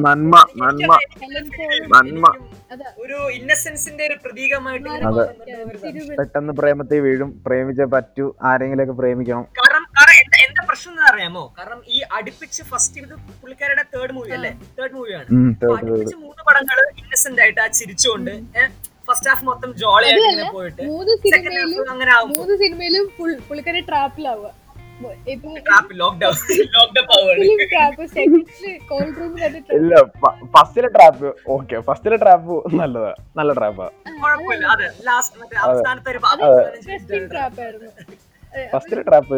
[0.06, 0.92] നന്മ നന്മ.
[1.94, 2.26] നന്മ.
[2.98, 4.90] ഒരു ഇന്നസെൻസിന്റെ ഒരു പ്രതീകമായിട്ട്
[6.20, 7.30] പെട്ടെന്ന് പ്രേമത്തെ വീഴും.
[7.46, 8.26] പ്രേമിച്ചേ പറ്റൂ.
[8.44, 9.46] ആരെങ്കിലൊക്കെ പ്രേമിക്കണം.
[9.60, 11.44] കാരണം കാരണം എന്താ എന്താ പ്രശ്നം എന്ന് അറിയാമോ?
[11.58, 14.52] കാരണം ഈ അടുപ്പിച്ച് ഫസ്റ്റ് ഇത് പുള്ളിക്കാരുടെ തേർഡ് മൂവി അല്ലേ?
[14.78, 15.28] തേർഡ് മൂവിയാണ്
[15.74, 18.34] അടുപ്പിച്ച് മൂന്ന് പടങ്ങൾ ഇന്നസെന്റ് ആയിട്ട് ആ ചിരിച്ചുകൊണ്ട്
[19.08, 20.82] ഫസ്റ്റ് ഹാഫ് മൊത്തം ജോളിയായിട്ട് പോയിട്ട്
[21.28, 23.06] സെക്കൻഡ് ഹാഫ് അങ്ങനെ ആവും മൂന്ന് സിനിമയിലും
[23.50, 24.50] പുള്ളിക്കാരി ട്രാപ്പിലാവുക
[29.78, 29.94] ഇല്ല
[30.56, 33.88] ഫസ്റ്റിലെ ട്രാപ്പ് ഓക്കെ ഫസ്റ്റിലെ ട്രാപ്പ് നല്ലതാ നല്ല ട്രാപ്പാ
[34.22, 34.66] കുഴപ്പമില്ല.
[34.76, 36.22] അതെ ലാസ്റ്റ് മറ്റേ അവസാനത്തെ ഒരു
[36.78, 37.92] ഇൻട്രസ്റ്റിംഗ് ട്രാപ്പ് ആയിരുന്നു.
[38.74, 39.38] ഫസ്റ്റിലെ ട്രാപ്പ്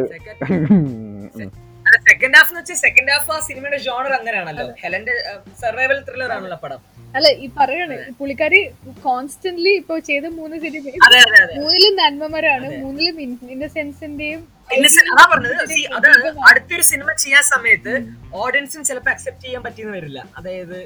[2.06, 4.66] സെക്കൻഡ് ഹാഫ് എന്ന് വെച്ചാൽ സെക്കൻഡ് ഹാഫ് ആ സിനിമയുടെ ജോണർ അങ്ങനെയാണല്ലോ.
[4.82, 5.14] ഹെലന്റെ
[5.62, 6.80] സർവൈവൽ ത്രില്ലർ ആണല്ലോ പടം.
[7.16, 8.60] അല്ല ഈ പറയാണ് പുള്ളിക്കാരി
[9.06, 11.56] കോൺസ്റ്റന്റ്ലി ഇപ്പൊ ചെയ്ത മൂന്ന് സിനിമ അതെ അതെ അതെ.
[11.62, 13.16] മൂന്നിലും നന്മമരാണ് മൂന്നിലും
[13.54, 15.56] ഇന്നസെൻസിന്റെയും അതാ പറഞ്ഞത്
[15.96, 17.94] അതാണ് അടുത്തൊരു സിനിമ ചെയ്യാൻ സമയത്ത്
[18.36, 20.78] ഓഡിയൻസിന് ചിലപ്പോൾ അക്സെപ്റ്റ് ചെയ്യാൻ പറ്റിയെന്ന് വരില്ല അതായത്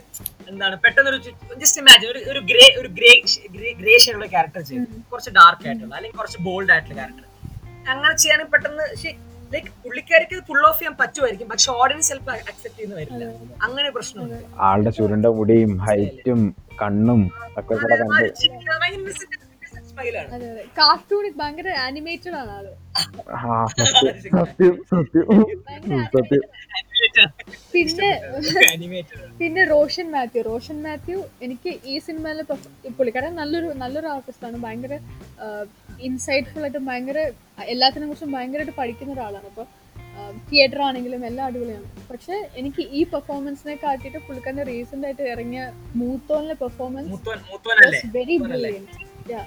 [0.50, 1.20] എന്താണ് പെട്ടെന്നൊരു
[1.58, 3.12] ജസ്റ്റ് ഇമാജിൻ ഒരു ഒരു ഗ്രേ ഒരു ഗ്രേ
[3.82, 7.30] ഗ്രേ ഷെയ്ഡുള്ള ക്യാരക്ടർ ചെയ്യും കുറച്ച് ഡാർക്ക് ആയിട്ടുള്ള അല്ലെങ്കിൽ കുറച്ച് ബോൾഡ് ആയിട്ടുള്ള ക്യാരക്ടർ
[7.86, 8.86] അങ്ങനെ ചെയ്യാണെങ്കിൽ പെട്ടെന്ന്
[9.52, 13.26] ലൈക്ക് പുള്ളിക്കാർക്ക് ഫുൾ ഓഫ് ചെയ്യാൻ പറ്റുമായിരിക്കും പക്ഷെ ഓഡിയൻസ് ചിലപ്പോൾ അക്സെപ്റ്റ് ചെയ്യുന്ന വരില്ല
[13.62, 16.42] അങ്ങനെ പ്രശ്നമുണ്ട് ആളുടെ ചുരുണ്ട മുടിയും ഹൈറ്റും
[16.82, 19.43] കണ്ണും ഒക്കെ കൂടെ കണ്ട്
[20.78, 22.66] കാർട്ടൂൺ ഭയങ്കര ആനിമേറ്റഡ് ആണ് ആൾ.
[23.32, 23.66] ആ,
[24.34, 25.26] സത്യം സത്യം
[26.14, 26.44] സത്യം.
[27.74, 28.10] പിന്നെ
[29.40, 30.42] പിന്നെ റോഷൻ മാത്യു.
[30.50, 32.44] റോഷൻ മാത്യു എനിക്ക് ഈ സിനിമയിലെ
[32.98, 34.58] പുള്ളിക്കാരൻ നല്ലൊരു നല്ലൊരു ആർട്ടിസ്റ്റ് ആണ്.
[34.66, 34.94] ഭയങ്കര
[36.10, 37.18] ഇൻസൈറ്റ്ഫുൾ ആയിട്ട് ഭയങ്കര
[37.74, 39.48] എല്ലാത്തിനെ കുറിച്ചും ഭയങ്കരമായിട്ട് പഠിക്കുന്ന ഒരാളാണ്.
[39.52, 39.68] അപ്പോൾ
[40.50, 41.88] തിയേറ്റർ ആണെങ്കിലും എല്ലാം അടിപൊളിയാണ്.
[42.12, 45.64] പക്ഷെ എനിക്ക് ഈ പെർഫോമൻസിനെ കാട്ടിട്ട് പുള്ളിക്കാരന്റെ റീസെന്റ് ആയിട്ട് ഇറങ്ങിയ
[46.02, 47.12] മൂത്തോനിലെ performance
[48.18, 49.42] very brilliant brilliant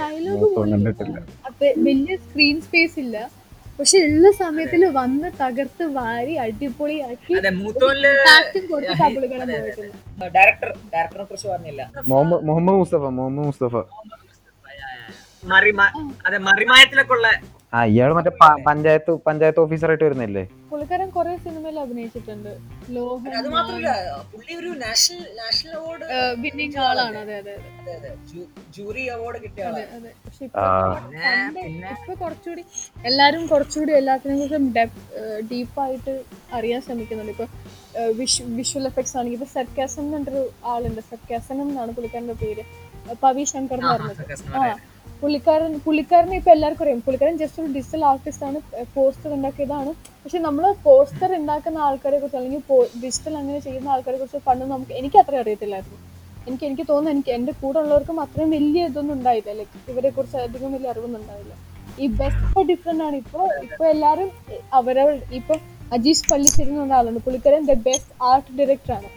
[0.00, 0.46] dialogue
[1.86, 3.16] വലിയ സ്ക്രീൻ സ്പേസ് ഇല്ല.
[3.78, 7.34] പക്ഷെ ഉള്ള സമയത്തിൽ വന്ന് തകർത്ത് വാരി അടിപൊളിയാക്കി
[10.36, 11.82] ഡയറക്ടർ ഡയറക്ടറെ കുറിച്ച് പറഞ്ഞില്ല.
[12.10, 13.74] മുഹമ്മദ് മുസ്തഫ മുഹമ്മദ് മുസ്തഫ.
[16.50, 17.28] മറിമായത്തിലൊക്കെ ഉള്ള
[17.72, 20.42] ആ ഇയാൾ മറ്റേ പ- പഞ്ചായത്ത് പഞ്ചായത്ത് ഓഫീസറായിട്ട് വരുന്നില്ലേ?
[20.70, 22.50] പുള്ളിക്കാരൻ കുറെ സിനിമയിൽ അഭിനയിച്ചിട്ടുണ്ട്.
[22.90, 23.92] ലോഹൻ അത് മാത്രമല്ല
[24.32, 26.04] പുള്ളി ഒരു നാഷണൽ നാഷണൽ അവാർഡ്
[26.42, 27.16] winning ആളാണ്.
[27.18, 27.54] അതെ അതെ
[27.94, 28.10] അതെ.
[28.76, 29.96] ജൂറി അവാർഡ് കിട്ടിയ അതെ ആളാണ്.
[29.98, 30.12] അതെ.
[30.26, 30.66] പക്ഷെ ആ.
[30.98, 31.24] ഇപ്പൊ
[31.56, 31.60] പണ്ട്
[31.94, 32.64] ഇപ്പൊ കുറച്ചുകൂടി
[33.06, 34.66] എല്ലാരും കുറച്ചുകൂടി എല്ലാത്തിനെ കുറിച്ചും
[35.50, 36.14] ഡീപ്പായിട്ട്
[36.52, 37.32] അറിയാൻ ശ്രമിക്കുന്നുണ്ട്.
[37.32, 37.46] ഇപ്പൊ
[38.56, 41.00] വിഷ്വൽ എഫക്ട്സ് ആണെങ്കിൽ ഇപ്പൊ സർക്കാസം എന്നൊരു ആളുണ്ട്.
[41.10, 42.64] സർക്കാസനം എന്നാണ് പുള്ളിക്കാരന്റെ പേര്?
[43.22, 44.64] പവി ശങ്കർ എന്ന് പറഞ്ഞത് ആ.
[45.22, 48.58] പുള്ളിക്കാരൻ പുള്ളിക്കാരനെ ഇപ്പൊ എല്ലാവർക്കും അറിയാം പുള്ളിക്കാരൻ ജസ്റ്റ് ഒരു ഡിജിറ്റൽ ആർട്ടിസ്റ്റ് ആണ്
[48.94, 49.90] പോസ്റ്റർ ഉണ്ടാക്കിയതാണ്
[50.22, 52.62] പക്ഷെ നമ്മൾ പോസ്റ്റർ ഉണ്ടാക്കുന്ന ആൾക്കാരെ കുറിച്ച് അല്ലെങ്കിൽ
[53.02, 55.98] ഡിജിറ്റൽ അങ്ങനെ ചെയ്യുന്ന ആൾക്കാരെ കുറിച്ച് പണ്ട് നമുക്ക് എനിക്ക് അത്ര അറിയത്തില്ലായിരുന്നു
[56.46, 60.72] എനിക്ക് എനിക്ക് തോന്നുന്നു എനിക്ക് എന്റെ കൂടെ ഉള്ളവർക്കും അത്രയും വലിയ ഇതൊന്നും ഉണ്ടായില്ല ലൈക്ക് ഇവരെ കുറിച്ച് അധികം
[60.72, 61.54] വലിയ അറിവൊന്നും ഉണ്ടായില്ല
[61.98, 64.30] ഈ ബെസ്റ്റ് ഇപ്പൊ ഡിഫറെന്റ് ആണ് ഇപ്പൊ ഇപ്പൊ എല്ലാവരും
[64.72, 65.56] അവരവർ ഇപ്പൊ
[65.92, 69.10] അജീഷ് പള്ളിശ്ശേരി എന്ന് പറഞ്ഞ ആളുണ്ട് പുള്ളിക്കാരൻ ദ ബെസ്റ്റ് ആർട്ട് ഡയറക്ടർ ആണ്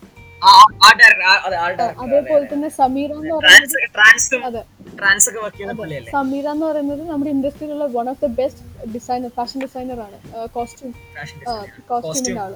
[2.01, 4.63] അതേപോലെ തന്നെ സമീറ എന്ന് പറയുന്നത് അതെ
[4.99, 8.62] ട്രാൻസ് ഒക്കെ വർക്ക് ചെയ്യുന്ന പുള്ളിയല്ലേ സമീറ എന്ന് പറയുന്നത് നമ്മുടെ ഇൻഡസ്ട്രിയിലുള്ള one of the best
[8.95, 10.17] designer fashion designer ആണ്.
[10.55, 10.93] കോസ്റ്റ്യൂം
[11.91, 12.53] കോസ്റ്റ്യൂമിന്റെ ആൾ.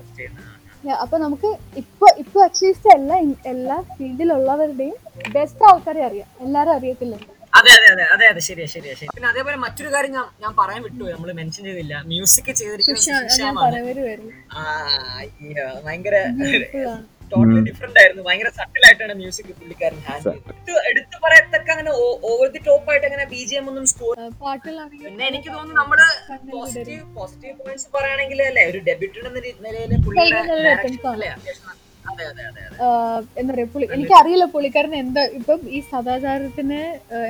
[1.04, 1.50] അപ്പൊ നമുക്ക്
[1.82, 3.16] ഇപ്പൊ ഇപ്പൊ അറ്റ്ലീസ്റ്റ് എല്ലാ
[3.54, 4.96] എല്ലാ ഫീൽഡിലുള്ളവരുടെയും
[5.36, 6.30] ബെസ്റ്റ് ആൾക്കാരെ അറിയാം.
[6.46, 7.16] എല്ലാരും അറിയത്തില്ല?
[7.60, 8.42] അതെ അതെ അതെ അതെ അതെ.
[8.48, 11.96] ശരിയാ ശരിയാ ശരി പിന്നെ അതേപോലെ മറ്റൊരു കാര്യം ഞാൻ ഞാൻ പറയാൻ വിട്ടു നമ്മൾ മെൻഷൻ ചെയ്തില്ല.
[12.12, 12.50] മ്യൂസിക്
[15.22, 16.16] അയ്യോ, ഭയങ്കര.
[17.32, 18.24] ടോട്ടലി ഡിഫറെന്റ് ആയിരുന്നു.
[18.28, 21.92] ഭയങ്കര സട്ടിൽ ആയിട്ടാണ് മ്യൂസിക് പുള്ളിക്കാരൻ ഹാൻഡിൽ എടുത്തു പറയത്തക്ക അങ്ങനെ
[22.30, 24.16] ഓവർ ദി ടോപ്പ് ആയിട്ട് അങ്ങനെ ബി ജി എം ഒന്നും സ്കോർ
[25.04, 26.00] പിന്നെ എനിക്ക് തോന്നുന്നു നമ്മൾ
[26.54, 30.42] പോസിറ്റീവ് പോസിറ്റീവ് പോയിന്റ്സ് പറയുകയാണെങ്കിൽ അല്ലേ ഒരു ഡെബ്യൂട്ടഡ് എന്ന നിലയിൽ പുള്ളിയുടെ
[30.74, 31.78] അത്യാവശ്യം
[33.40, 36.80] എന്താ പറയാ പുള്ളി എനിക്കറിയില്ല പുള്ളിക്കാരൻ എന്താ ഇപ്പം ഈ സദാചാരത്തിനെ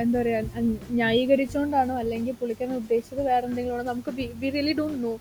[0.02, 0.38] എന്താ പറയാ
[0.92, 5.12] ന്യായീകരിച്ചോണ്ടാണോ അല്ലെങ്കിൽ പുള്ളിക്കാരൻ ഉദ്ദേശിച്ചത് വേറെ എന്തെങ്കിലും നമുക്ക് വി റിയലി ഡോണ്ട് നോ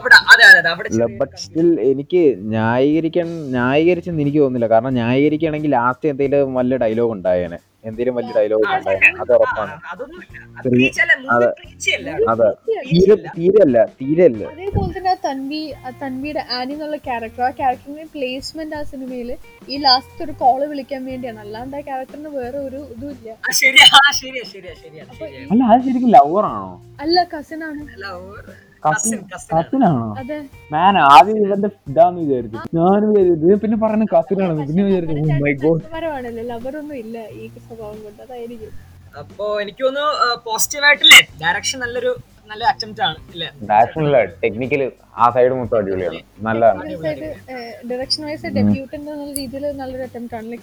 [0.00, 2.22] അവിടെ അതെ അതെ അതെ അവിടെ ഇല്ല ചെറിയൊരു ബട്ട് സ്റ്റിൽ എനിക്ക്
[2.54, 4.68] ന്യായീകരിക്കാൻ ന്യായീകരിച്ചെന്ന് എനിക്ക് തോന്നുന്നില്ല.
[4.74, 7.58] കാരണം ന്യായീകരിക്കുകയാണെങ്കിൽ ലാസ്റ്റ് എന്തെങ്കിലും വലിയ ഡയലോഗ് ഉണ്ടായേനെ.
[7.88, 9.10] എന്തെങ്കിലും വലിയ ഡയലോഗ് ഉണ്ടായേനെ.
[9.22, 9.74] അത് ഉറപ്പാണ്.
[9.90, 10.02] അത്
[10.72, 10.88] തീരെ
[12.90, 13.78] തീരല്ല തീരെ അല്ല.
[14.00, 15.60] തീരെ അല്ല അതേപോലെ തന്നെ തൻവി
[16.02, 19.30] തൻവിയുടെ ആനി എന്നുള്ള ക്യാരക്ടർ ആ ക്യാരക്ടറിന്റെ പ്ലേസ്മെന്റ് ആ സിനിമയിൽ
[19.72, 21.40] ഈ ലാസ്റ്റ് ഒരു കോൾ വിളിക്കാൻ വേണ്ടിയാണ്.
[21.46, 23.28] അല്ലാണ്ട് ആ ക്യാരക്ടറിന് വേറെ ഒരു ഇതും ഇല്ല.
[25.52, 26.72] അല്ല അത് ശരിക്കും ലവറാണോ
[27.04, 27.80] അല്ല കസിൻ ആണ്.
[28.86, 30.14] കസിനാണോ.
[30.72, 32.58] ഞാൻ ആദ്യം ഇവന്റെ ഇതാന്ന് വിചാരിച്ചു.
[32.74, 37.48] ഞാൻ വിചാരിച്ചു ഇത് പിന്നെ പറഞ്ഞു കസിനാണെന്ന് പിന്നെ വിചാരിച്ചു "Oh മൈ ഗോഡ് മരമാണല്ലോ ലവറൊന്നും ഇല്ല ഈ
[37.48, 38.22] സ്വഭാവം കൊണ്ട്.
[39.18, 41.20] അപ്പോ എനിക്ക് തോന്നുന്നു പോസിറ്റീവ് ആയിട്ടില്ലേ?
[41.42, 42.16] ഡയറക്ഷൻ നല്ലൊരു
[42.46, 43.50] നല്ല അറ്റംപ്റ്റ് ആണ് ഇല്ലേ?
[43.62, 46.20] നാഷണൽ ടെക്നിക്കൽ ആ സൈഡ് മൊത്തം അടിപൊളിയാണ്.
[46.40, 46.84] നല്ലതാണ്.
[47.90, 50.56] ഡയറക്ഷൻ വൈസ് ഡെബ്യൂട്ട് എന്നുള്ള രീതിയിൽ നല്ലൊരു അറ്റംപ്റ്റ് ആണ്.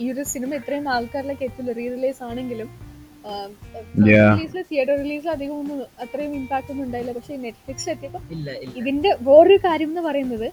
[0.00, 2.95] ഈ- ഒരു സിനിമ ഇത്രയും ആൾക്കാരിലേക്ക് എത്തില്ല റീ റിലീസ് ആണെങ്കിലും.
[4.08, 7.12] റിലീസിൽ തിയേറ്റർ റിലീസിൽ അധികം ഒന്നും അത്രയും ഇമ്പാക്ട് ഒന്നും ഉണ്ടായില്ല.
[7.18, 8.22] പക്ഷെ നെറ്റ്ഫ്ലിക്സിൽ എത്തിയപ്പോൾ
[8.80, 10.48] ഇതിന്റെ വേറൊരു കാര്യം എന്ന് പറയുന്നത്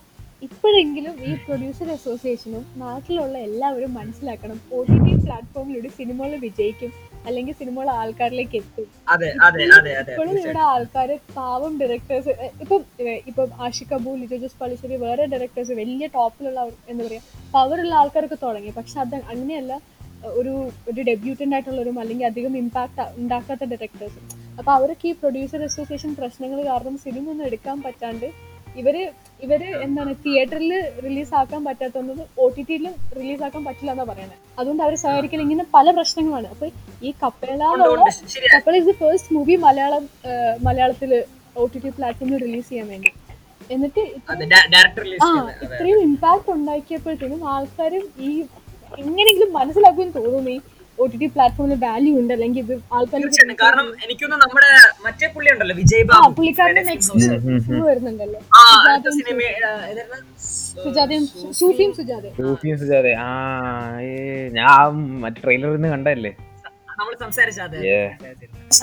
[0.46, 4.58] ഇപ്പോഴെങ്കിലും ഈ പ്രൊഡ്യൂസർ അസോസിയേഷനും നാട്ടിലുള്ള എല്ലാവരും മനസ്സിലാക്കണം.
[4.76, 6.92] ഒ ടി ടി പ്ലാറ്റ്ഫോമിലൂടെ സിനിമകൾ വിജയിക്കും.
[7.28, 8.88] അല്ലെങ്കിൽ സിനിമകൾ ആൾക്കാരിലേക്ക് എത്തും.
[10.16, 12.34] ഇപ്പോഴും ഇവിടെ ആൾക്കാര് പാവം ഡയറക്ടേഴ്സ്
[12.64, 12.82] ഇപ്പം
[13.32, 16.62] ഇപ്പം ആഷിഖ് കപൂർ ലിജോ ജോസ് പള്ളിശ്ശേരി വേറെ ഡയറക്ടേഴ്സ് വലിയ ടോപ്പിലുള്ള
[16.94, 17.24] എന്താ പറയാ
[17.56, 18.74] പവറുള്ള ആൾക്കാരൊക്കെ തുടങ്ങി.
[18.80, 19.74] പക്ഷെ അത് അങ്ങനെയല്ല.
[20.40, 20.54] ഒരു
[20.90, 24.20] ഒരു ഡെബ്യൂട്ടന്റ് ആയിട്ടുള്ളവരും അല്ലെങ്കിൽ അധികം ഇമ്പാക്ട് ഉണ്ടാക്കാത്ത ഡയറക്ടേഴ്സ്
[24.60, 28.28] അപ്പോൾ അവരൊക്കെ ഈ പ്രൊഡ്യൂസർ അസോസിയേഷൻ പ്രശ്നങ്ങൾ കാരണം സിനിമ ഒന്നും എടുക്കാൻ പറ്റാണ്ട്
[28.82, 28.96] ഇവർ
[29.46, 30.72] ഇവർ എന്താണ് തിയേറ്ററിൽ
[31.06, 32.86] റിലീസ് ആക്കാൻ പറ്റാത്തത് ഒ ടി ടിയിൽ
[33.20, 36.48] റിലീസ് ആക്കാൻ പറ്റില്ല എന്നാ പറയുന്നത് അതുകൊണ്ട് അവർ സഹകരിക്കൽ ഇങ്ങനെ പല പ്രശ്നങ്ങളാണ്.
[36.54, 36.70] അപ്പോൾ
[37.08, 37.60] ഈ Kappela
[38.56, 40.06] couple is the first movie Malayalam
[40.68, 41.14] മലയാളത്തിൽ
[41.62, 43.12] ഒ ടി ടി പ്ലാറ്റ്ഫോമിൽ റിലീസ് ചെയ്യാൻ വേണ്ടി.
[43.74, 44.02] എന്നിട്ട്
[45.26, 45.30] ആ
[45.66, 48.32] ഇത്രയും ഇമ്പാക്ട് ഉണ്ടാക്കിയപ്പോഴത്തേനും ആൾക്കാരും ഈ
[49.02, 50.56] എങ്ങനെയെങ്കിലും മനസ്സിലാക്കുമെന്ന് തോന്നുന്നു
[50.98, 54.70] ഒ ടി ടി പ്ലാറ്റ്ഫോമിന് വാല്യൂ ഉണ്ട് അല്ലെങ്കിൽ ഇത് കാരണം ആൾക്കാർക്ക് നമ്മുടെ
[55.06, 56.30] മറ്റേ പുള്ളി ഉണ്ടല്ലോ വിജയ് ബാബു.
[57.68, 58.40] ഫുൾ വരുന്നുണ്ടല്ലോ.
[62.40, 63.30] സൂഫിയും സുജാതെ ആ.
[64.54, 66.32] ഞാൻ മറ്റേ ട്രെയിലറിൽ നിന്ന് കണ്ടല്ലേ
[67.00, 67.78] നമ്മൾ സംസാരിച്ച അതെ.
[67.86, 68.10] Yeah.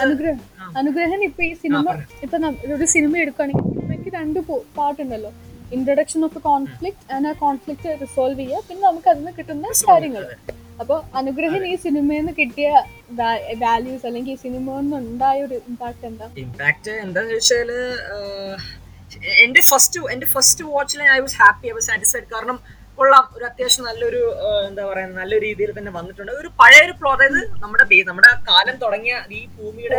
[0.02, 0.40] അനുഗ്രഹം
[0.78, 1.86] അനുഗ്രഹൻ ഇപ്പൊ ഈ സിനിമ
[2.24, 2.36] ഇപ്പൊ
[2.70, 4.38] ഒരു സിനിമ എടുക്കുകയാണെങ്കിൽ സിനിമയ്ക്ക് രണ്ട്
[4.76, 5.30] പാട്ടുണ്ടല്ലോ.
[5.76, 8.62] ഇൻട്രൊഡക്ഷൻ ഓഫ് കോൺഫ്ലിക്ട് ആൻഡ് ആ കോൺഫ്ലിക്ട് റിസോൾവ് ചെയ്യുക.
[8.68, 10.24] പിന്നെ നമുക്ക് അതിൽ നിന്ന് കിട്ടുന്ന കാര്യങ്ങൾ.
[10.82, 12.68] അപ്പൊ അനുഗ്രഹൻ ഈ സിനിമയിൽ നിന്ന് കിട്ടിയ
[13.64, 14.66] വാല്യൂസ് അല്ലെങ്കിൽ ഈ സിനിമ
[15.00, 16.26] ഉണ്ടായ ഒരു ഇമ്പാക്ട് എന്താ?
[16.44, 17.70] ഇമ്പാക്ട് എന്താന്ന് വെച്ചാൽ
[19.44, 22.58] എന്റെ ഫസ്റ്റ് എന്റെ first വാച്ചിൽ I was happy I was satisfied കാരണം
[23.00, 23.24] കൊള്ളാം.
[23.36, 24.20] ഒരു അത്യാവശ്യം നല്ലൊരു
[24.68, 26.32] എന്താ പറയാ നല്ല രീതിയിൽ തന്നെ വന്നിട്ടുണ്ട്.
[26.32, 29.96] ഒരു പഴയ ഒരു പ്ലോ അതായത് നമ്മുടെ ബേ- നമ്മുടെ കാലം തുടങ്ങിയ ഈ ഭൂമിയുടെ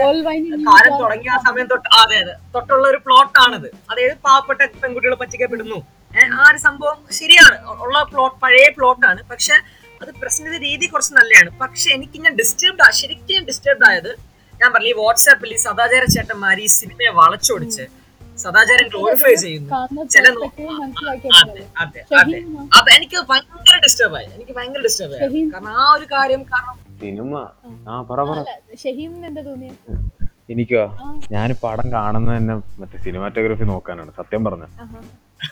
[0.68, 3.70] കാലം തുടങ്ങിയ ആ സമയം തൊട്ട് അതെ അതെ തൊട്ടുള്ള ഒരു പ്ലോട്ട് ആണിത്.
[3.92, 5.80] അതായത് പാവപ്പെട്ട പെൺകുട്ടികൾ പറ്റിക്കപ്പെടുന്നു.
[6.16, 7.58] ഏഹ് ആ ഒരു സംഭവം ശരിയാണ്.
[7.84, 9.56] ഉള്ള പ്ലോട്ട് പഴയ പ്ലോട്ടാണ് പക്ഷെ
[10.02, 14.12] അത് പ്രസന്റ് രീതി കുറച്ച് നല്ലതാണ് പക്ഷെ എനിക്ക് ഞാൻ ഡിസ്റ്റർബ്ഡ് ശരിക്കും ഡിസ്റ്റർബ് ഡിസ്റ്റർബ്ഡ് ആയത്
[14.54, 17.84] ഞാൻ പറഞ്ഞു ഈ വാട്സാപ്പിൽ ഈ സദാചാര ചേട്ടന്മാർ ഈ സിനിമയെ വളച്ചൊടിച്ച്
[18.44, 19.70] സദാചാരം ഗ്ലോറിഫൈ ചെയ്യുന്നു.
[19.72, 20.26] കാണുന്ന ചില
[21.42, 22.40] അതെ അതെ അതെ.
[22.78, 24.28] അത് എനിക്ക് ഭയങ്കര ഡിസ്റ്റർബ് ആയി.
[24.36, 25.44] എനിക്ക് ഭയങ്കര ഡിസ്റ്റർബ് ആയി.
[25.54, 27.34] കാരണം ആ ഒരു കാര്യം കാരണം സിനിമ.
[27.88, 28.02] ആ.
[28.10, 28.40] പറ പറ.
[29.22, 29.78] എന്താ തോന്നിയത്
[30.52, 30.84] എനിക്കോ?
[31.02, 31.08] ആ.
[31.32, 34.12] ഞാൻ പടം കാണുന്നത് തന്നെ മറ്റേ സിനിമാറ്റോഗ്രഫി നോക്കാനാണ്.
[34.18, 34.66] സത്യം പറഞ്ഞ.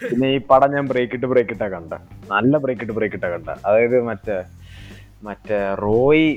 [0.01, 1.93] പിന്നെ ഈ പടം ഞാൻ ബ്രേക്ക് ഇട്ട് ബ്രേക്ക് ഇട്ടാ കണ്ട.
[2.31, 3.49] നല്ല ബ്രേക്ക് ഇട്ട് ബ്രേക്ക് ഇട്ടാ കണ്ട.
[3.67, 4.37] അതായത് മറ്റേ
[5.23, 6.27] മറ്റേ റോയി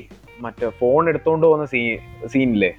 [0.41, 1.81] മറ്റേ ഫോൺ എടുത്തോണ്ട് പോകുന്ന സീ
[2.27, 2.71] സീനില്ലേ?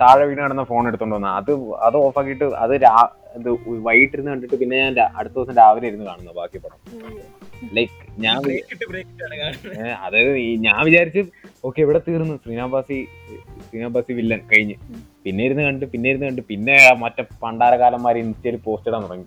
[0.00, 1.26] താഴെ വീണ് കിടന്ന ഫോൺ എടുത്തോണ്ട് വന്ന.
[1.30, 3.48] അത് അത് ഓഫാക്കിയിട്ട് അത് രാ- ഇത്
[3.82, 6.78] വൈകിട്ടിരുന്ന് കണ്ടിട്ട് പിന്നെ ഞാൻ അടുത്ത ദിവസം രാവിലെ ഇരുന്ന് കാണുന്നു ബാക്കി പടം.
[7.74, 8.36] ലൈക്ക് ഞാൻ
[10.04, 11.22] അതായത് ഞാൻ വിചാരിച്ചു
[11.64, 12.36] ഓക്കെ ഇവിടെ തീർന്നു.
[12.36, 12.98] ശ്രീനാബാസി
[13.66, 14.76] ശ്രീനാബാസി വില്ലൻ കഴിഞ്ഞ്.
[15.24, 19.26] പിന്നെ ഇരുന്ന് കണ്ട് പിന്നെ ഇരുന്ന് കണ്ട് പിന്നെ മറ്റേ പണ്ടാരകാലന്മാർ ഇൻസ്റ്റയിൽ പോസ്റ്റ് ഇടാൻ തുടങ്ങി.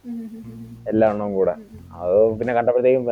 [0.88, 1.54] എല്ലാ എണ്ണവും കൂടെ.
[1.94, 3.06] അത് പിന്നെ കണ്ടപ്പോഴത്തേക്കും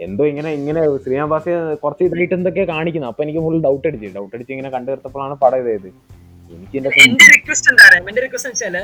[0.00, 4.06] എന്തോ ഇങ്ങനെ ഇങ്ങനെ ശ്രീനാബാസി കുറച്ച് ഇതായിട്ട് എന്തൊക്കെയാ കാണിക്കുന്നത് അപ്പൊ എനിക്ക് ഫുൾ ഡൗട്ട് അടിച്ചു.
[4.14, 5.90] ഡൗട്ട് അടിച്ച് ഇങ്ങനെ കണ്ടു തീർത്തപ്പോഴാണ് പടം ഇതായത്
[7.04, 8.76] എന്റെ റിക്വസ്റ്റ് എന്താ പറയാ എന്റെ റിക്വസ്റ്റ് വെച്ചാൽ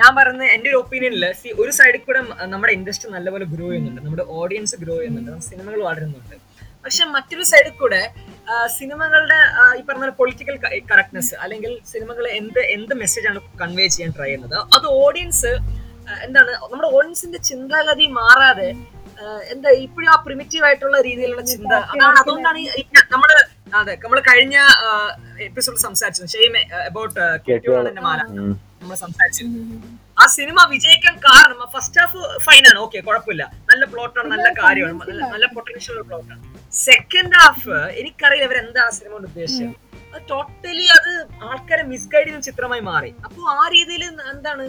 [0.00, 1.24] ഞാൻ പറയുന്ന എന്റെ ഒരു ഒപ്പീനിയനിൽ
[1.62, 2.20] ഒരു സൈഡിൽ കൂടെ
[2.54, 4.00] നമ്മുടെ ഇൻഡസ്ട്രി നല്ലപോലെ ഗ്രോ ചെയ്യുന്നുണ്ട്.
[4.06, 5.30] നമ്മുടെ ഓഡിയൻസ് ഗ്രോ ചെയ്യുന്നുണ്ട്.
[5.30, 6.36] നമ്മുടെ സിനിമകൾ വളരുന്നുണ്ട്.
[6.84, 8.00] പക്ഷെ മറ്റൊരു സൈഡിൽ കൂടെ
[8.78, 9.38] സിനിമകളുടെ
[9.78, 10.56] ഈ പറഞ്ഞ പൊളിറ്റിക്കൽ
[10.90, 14.56] കറക്റ്റ്നെസ് അല്ലെങ്കിൽ സിനിമകൾ എന്ത് എന്ത് മെസ്സേജ് ആണ് കൺവേ ചെയ്യാൻ ട്രൈ ചെയ്യുന്നത്?
[14.76, 15.52] അത് ഓഡിയൻസ്
[16.26, 18.68] എന്താണ് നമ്മുടെ ഓഡിയൻസിന്റെ ചിന്താഗതി മാറാതെ
[19.52, 22.62] എന്താ ഇപ്പോഴും ആ പ്രിമിറ്റീവ് ആയിട്ടുള്ള രീതിയിലുള്ള ചിന്ത അതാണ് അതുകൊണ്ടാണ്
[23.14, 23.30] നമ്മൾ
[23.74, 24.56] അതെ നമ്മൾ കഴിഞ്ഞ
[25.40, 27.20] എപ്പിസോഡ് സംസാരിച്ചു ഷെയ്മെ അബൌട്ട്
[28.00, 28.20] മാല.
[28.80, 28.96] നമ്മൾ
[29.44, 29.98] ഉം.
[30.18, 32.78] ആ സിനിമ വിജയിക്കാൻ കാരണം ഫസ്റ്റ് ഹാഫ് ഫൈൻ ആണ്.
[32.78, 33.52] ഓക്കെ കുഴപ്പമില്ല.
[33.70, 34.94] നല്ല പ്ലോട്ടാണ് നല്ല കാര്യമാണ്.
[35.32, 39.74] നല്ല- പൊട്ടൻഷ്യൽ പ്ലോട്ടാണ് സെക്കൻഡ് ഹാഫ് എനിക്കറിയില്ല ഇവർ എന്താ സിനിമ കൊണ്ട് ഉദ്ദേശിച്ചത്.
[40.14, 41.12] അത് ടോട്ടലി അത്
[41.44, 43.14] ആൾക്കാരെ മിസ്ഗൈഡ് ചെയ്യുന്ന ചിത്രമായി മാറി.
[43.24, 44.64] അപ്പൊ ആ രീതിയിൽ എന്താണ്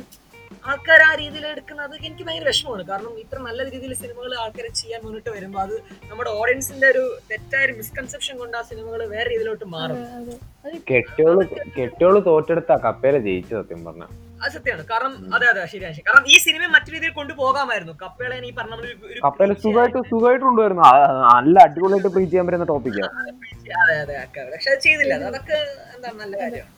[0.65, 2.84] ആൾക്കാർ ആ രീതിയിൽ എടുക്കുന്നത് എനിക്ക് ഭയങ്കര വിഷമമാണ്.
[2.91, 5.75] കാരണം ഇത്ര നല്ല രീതിയിൽ സിനിമകൾ ആൾക്കാരെ ചെയ്യാൻ മുന്നിട്ട് വരുമ്പോൾ അത്
[6.10, 9.99] നമ്മുടെ ഓഡിയൻസിന്റെ ഒരു തെറ്റായ മിസ്കൺസെപ്ഷൻ കൊണ്ട് ആ സിനിമകൾ വേറെ രീതിയിലോട്ട് മാറും.
[11.80, 14.06] കെട്ടോൾ തോറ്റെടുത്ത കപ്പേല ജയിച്ചു സത്യം പറഞ്ഞ.
[14.43, 14.84] അത് സത്യമാണ്.
[14.91, 17.93] കാരണം അതെ അതെ ശരിയാണ് കാരണം ഈ സിനിമ മറ്റു രീതിയിൽ കൊണ്ടുപോകാമായിരുന്നു.
[18.04, 18.75] കപ്പേളെ ഈ പറഞ്ഞ
[19.25, 20.84] കപ്പേല സുഖമായിട്ട് സുഖമായിട്ട് കൊണ്ടുവരുന്നു
[21.36, 23.08] നല്ല അടിപൊളിയായിട്ട് പ്രീ ചെയ്യാൻ പറ്റുന്ന ടോപ്പിക്കാ
[23.84, 24.15] അതെ അതെ.
[24.54, 25.13] പക്ഷെ അത് ചെയ്തില്ല.
[25.19, 25.60] അത് അതൊക്കെ
[25.95, 26.73] എന്താണ് നല്ല കാര്യമാണ്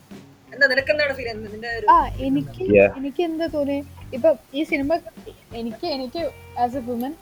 [1.93, 2.63] ആ എനിക്ക്
[2.99, 3.77] എനിക്ക് എന്താ തോന്നി
[4.17, 4.91] ഇപ്പൊ ഈ സിനിമ
[5.61, 6.21] എനിക്ക് എനിക്ക്
[6.63, 7.13] ആസ് എ വുമൻ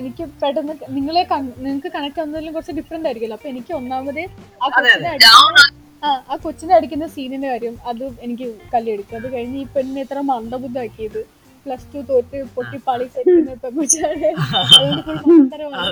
[0.00, 1.22] എനിക്ക് പെട്ടെന്ന് നിങ്ങളെ
[1.64, 3.36] നിങ്ങൾക്ക് കണക്ട് ആവുന്നതിലും കുറച്ച് ഡിഫറെന്റ് ആയിരിക്കുമല്ലോ.
[3.38, 4.22] അപ്പൊ എനിക്ക് ഒന്നാമത്
[4.62, 5.66] ആ കൊച്ചിനെ അടിക്കുന്ന
[6.02, 11.20] ആ ആ കൊച്ചിനെ അടിക്കുന്ന സീനിന്റെ കാര്യം അത് എനിക്ക് കല്ലെടുക്കും അത് കഴിഞ്ഞ് ഈ പെണ്ണിനെ ഇത്ര മന്ദബുദ്ധാക്കിയത്
[11.66, 14.28] പ്ലസ് ടു തോറ്റ് പൊട്ടി പാളി കഴിക്കുന്ന പെൺകുച്ചാണ്
[14.70, 15.90] അതുകൊണ്ട് ഫുൾ മന്ദരമാണ്.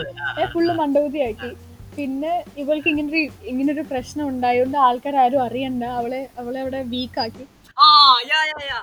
[0.55, 1.51] ഫുള്ള് മന്ദബുദ്ധിയാക്കി.
[1.99, 5.85] പിന്നെ ഇവൾക്ക് ഇങ്ങനൊരു ഇങ്ങനൊരു പ്രശ്നം ഉണ്ടായതുകൊണ്ട് ആൾക്കാർ ആരും അറിയണ്ട.
[5.85, 7.47] അവളെ അവളെ അവിടെ വീക്കാക്കി
[7.79, 7.89] ആ
[8.29, 8.79] യാ യാ യാ.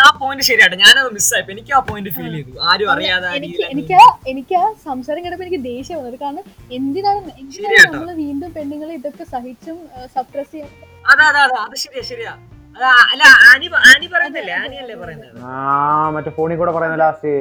[0.00, 0.76] ആ പോയിന്റ് ശരിയാട്ടോ.
[0.76, 2.58] ഞാനത് മിസ്സായി എനിക്ക് ആ പോയിന്റ് ഫീൽ ചെയ്തു.
[2.62, 6.20] ആരും അറിയാതെ എനിക്ക് എനിക്ക് ആ- എനിക്ക് ആ സംസാരം കേട്ടപ്പോ എനിക്ക് ദേഷ്യം വന്നത്.
[6.20, 7.92] കാരണം എന്തിനാണ് എന്തിനാണ് ശരിയാട്ടോ.
[7.92, 9.78] നമ്മൾ വീണ്ടും പെണ്ണുങ്ങളെ ഇതൊക്കെ സഹിച്ചും
[10.14, 10.70] സപ്രസ് ചെയ്യാൻ
[11.10, 11.54] അതെ അതെ അതെ.
[11.60, 12.32] അത് ശരിയാ ശരിയാ.
[12.76, 14.54] അതാ അല്ല ആനി പ- ആനി പറയുന്നില്ലേ?
[14.54, 15.32] ആനി അല്ലേ പറയുന്നത്?
[15.44, 17.32] ആ മറ്റേ ഫോണിൽ കൂടെ പറയുന്ന ലാസ്റ്റ്.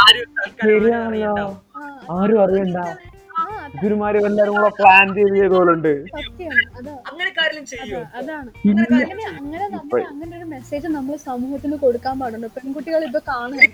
[0.00, 1.56] ആരും തൽക്കാലം.
[2.12, 2.78] ആരും അറിയണ്ട.
[3.68, 5.34] ആ, ഇവരുമാരും എല്ലാരും കൂടെ പ്ലാൻ ചെയ്ത്
[6.16, 6.94] സത്യമാണ് അതാ.
[10.10, 12.48] അങ്ങനെ ഒരു മെസ്സേജ് നമ്മൾ സമൂഹത്തിന് കൊടുക്കാൻ പാടുണ്ട്.
[12.56, 13.64] പെൺകുട്ടികൾ ഇപ്പൊ കാണുന്നുണ്ട്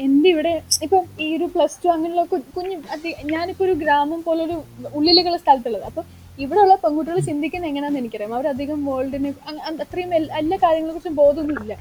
[0.00, 0.54] എന്റെ ഇവിടെ
[1.20, 2.24] ഈ ഒരു പ്ലസ് ടു അങ്ങനെയുള്ള
[2.56, 2.76] കുഞ്ഞു
[3.32, 4.56] ഞാനിപ്പോ ഒരു ഗ്രാമം പോലെ ഒരു
[4.98, 5.84] ഉള്ളിലുള്ള സ്ഥലത്തുള്ളത്.
[5.90, 6.02] അപ്പൊ
[6.40, 8.32] ഇവിടെയുള്ള പെൺകുട്ടികൾ ചിന്തിക്കുന്ന എങ്ങനെയാന്ന് എനിക്കറിയാം.
[8.36, 9.30] അവരധികം വേൾഡിന്
[9.82, 10.10] അത്രയും
[10.40, 11.74] എല്ലാ കാര്യങ്ങളെ കുറിച്ചും ബോധമൊന്നുമില്ല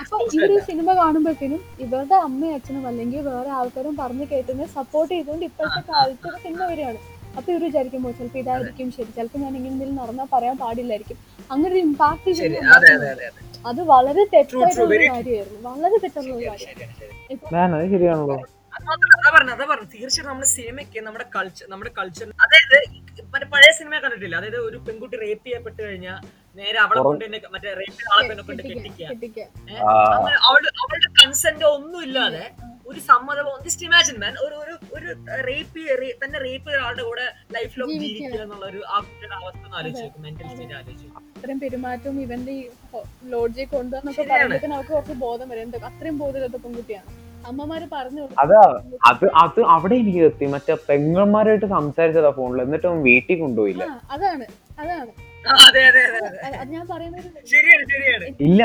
[0.00, 5.44] അപ്പൊ ഈ ഒരു സിനിമ കാണുമ്പോഴത്തേനും ഇവരുടെ അമ്മയും അച്ഛനും അല്ലെങ്കിൽ വേറെ ആൾക്കാരും പറഞ്ഞു കേട്ടുന്നത് സപ്പോർട്ട് ചെയ്തുകൊണ്ട്
[5.50, 7.00] ഇപ്പോഴത്തെ കാലത്ത് സിനിമ വരികയാണ്.
[7.36, 9.10] അപ്പൊ ഇവർ വിചാരിക്കുമ്പോ ചിലപ്പോ ഇതായിരിക്കും ശരി.
[9.16, 11.18] ചിലപ്പോൾ ഞാൻ ഇങ്ങനെ എന്തെങ്കിലും നടന്നാൽ പറയാൻ പാടില്ലായിരിക്കും.
[11.50, 13.40] അങ്ങനെ ഒരു ഇമ്പാക്ട് ശരി അതെ അതെ അതെ അതെ.
[13.70, 15.60] അത് വളരെ തെറ്റായിട്ടുള്ള ഒരു കാര്യമായിരുന്നു.
[15.68, 16.48] വളരെ തെറ്റായിട്ടുള്ള ഒരു
[18.76, 18.86] അത്
[19.34, 22.76] പറഞ്ഞു അതാ പറഞ്ഞു തീർച്ചയായിട്ടും നമ്മുടെ സിനിമയ്ക്ക് നമ്മുടെ കൾച്ചർ നമ്മുടെ കൾച്ചർ അതായത്
[23.32, 24.36] മറ്റേ പഴയ സിനിമ കണ്ടിട്ടില്ല?
[24.40, 26.18] അതായത് ഒരു പെൺകുട്ടി റേപ്പ് ചെയ്യപ്പെട്ട് കഴിഞ്ഞാൽ
[26.58, 29.06] നേരെ അവളെ കൊണ്ട് തന്നെ മറ്റേ റേപ്പ് ആളെ തന്നെ കൊണ്ട് കെട്ടിക്കുക
[30.48, 32.44] അവളുടെ അവളുടെ കൺസെന്റ് ഒന്നും ഇല്ലാതെ
[32.90, 35.08] ഒരു സമ്മതം ജസ്റ്റ് ഇമാജിൻ മാൻ ഒരു ഒരു ഒരു
[35.48, 35.82] റേപ്പ്
[36.22, 38.40] തന്നെ റേപ്പ് ചെയ്ത ആളുടെ കൂടെ ലൈഫ് ലോങ് ജീവിക്കുക.
[38.46, 41.08] എന്നുള്ള ഒരു ആ കുട്ടിയുടെ അവസ്ഥ ആലോചിച്ചു മെന്റൽ സ്റ്റേറ്റ് ആലോചിച്ചു
[41.38, 42.56] അത്രയും പെരുമാറ്റവും ഇവന്റെ
[43.34, 44.50] ലോഡ്ജിൽ കൊണ്ടുവന്നൊക്കെ ശരിയാണ്.
[44.50, 45.62] നമുക്ക് അവർക്ക് കുറച്ച് ബോധം വരും.
[45.66, 47.08] എന്തൊക്കെ അത്രയും ബോധമില്ലാത്ത പെൺകുട്ടിയാണ്.
[47.48, 48.62] അമ്മമാര് പറഞ്ഞു അതാ
[49.10, 53.84] അത് അത് അവിടെ എനിക്ക് എത്തി മറ്റേ പെങ്ങന്മാരായിട്ട് സംസാരിച്ചതാ ഫോണിൽ എന്നിട്ട് അവൻ വീട്ടിൽ കൊണ്ടുപോയില്ല.
[54.14, 54.46] അതാണ്
[54.82, 55.10] അതാണ്.
[55.64, 56.38] അതെ അതെ അതെ അതെ.
[56.46, 58.26] അത് അത് ഞാൻ പറയുന്നത് ശരിയാണ് ശരിയാണ്.
[58.46, 58.60] ഇല്ല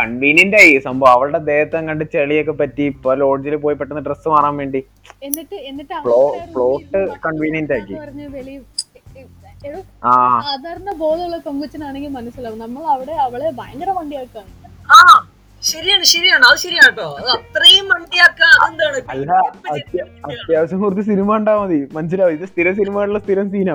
[0.00, 1.12] കൺവീനിയന്റ് ആയി സംഭവം.
[1.16, 4.80] അവളുടെ ദേഹത്തെ കണ്ട് ചെളിയൊക്കെ പറ്റി ഇപ്പൊ ലോഡ്ജിൽ പോയി പെട്ടെന്ന് ഡ്രസ് മാറാൻ വേണ്ടി.
[5.28, 7.96] എന്നിട്ട് എന്നിട്ട് ഭക്ഷണം convenient ആക്കി.
[10.44, 12.58] സാധാരണ ബോധമുള്ള പെങ്കുച്ചനാണെങ്കിൽ മനസ്സിലാവും.
[12.64, 14.50] നമ്മൾ അവിടെ അവളെ ഭയങ്കര വണ്ടിയാക്കാണ്.
[14.96, 15.00] ആ
[15.62, 16.44] ശരിയാണ് ശരിയാണ്.
[16.48, 17.86] അത് ശരിയാണ് കേട്ടോ അത് അത്രയും
[18.98, 19.14] ഇപ്പൊ
[20.28, 21.78] അത്യാവശ്യം കുറച്ച് സിനിമ ഉണ്ടാ മതി.
[21.92, 22.34] മനസ്സിലാവും.
[22.36, 23.74] ഇത് സ്ഥിര സിനിമകളിലെ സ്ഥിരം സീനാ.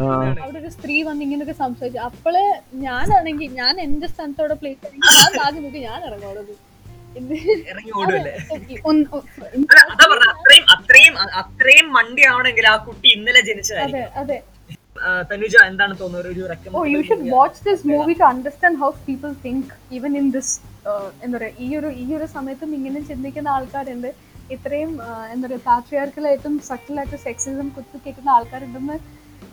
[0.00, 0.36] ഞാൻ.
[0.38, 2.00] അവിടെ ഒരു സ്ത്രീ വന്ന് ഇങ്ങനെയൊക്കെ സംസാരിച്ചു.
[2.08, 2.36] അപ്പൾ
[2.84, 6.54] ഞാനാണെങ്കിൽ ഞാൻ എന്റെ സ്ഥാനത്തോടെ പ്ലേസ് ഞാൻ ആദ്യം നോക്കി ഞാൻ ഇറങ്ങുള്ളത്
[7.18, 7.34] ഇത്
[7.66, 8.32] ഇറങ്ങി ഓടുമല്ലേ
[8.84, 14.00] ഒന്ന്- ഒ- അല്ല അതാ പറഞ്ഞ അത്രയും അത്രയും അത്രയും മണ്ടി ആവണമെങ്കിൽ ആ കുട്ടി ഇന്നലെ ജനിച്ചതായിരിക്കും.
[14.14, 14.38] അതെ അതെ.
[14.38, 14.53] ആ,
[15.30, 16.28] തനുജ എന്താണ് തോന്നുന്നത്?
[16.32, 20.28] ഒരു recommend oh you should watch this movie to understand how people think even in
[20.36, 24.10] uh, എന്താ പറയുക ഈ ഒരു ഈ ഒരു സമയത്തും ഇങ്ങനെ ചിന്തിക്കുന്ന ആൾക്കാരുണ്ട്.
[24.54, 24.90] ഇത്രയും
[25.32, 28.96] എന്താ പറയുക പാട്രിയാർക്കലായിട്ടും സട്ടിലായിട്ടും സെക്സിസം കുത്തി കേൾക്കുന്ന ആൾക്കാരുണ്ടെന്ന്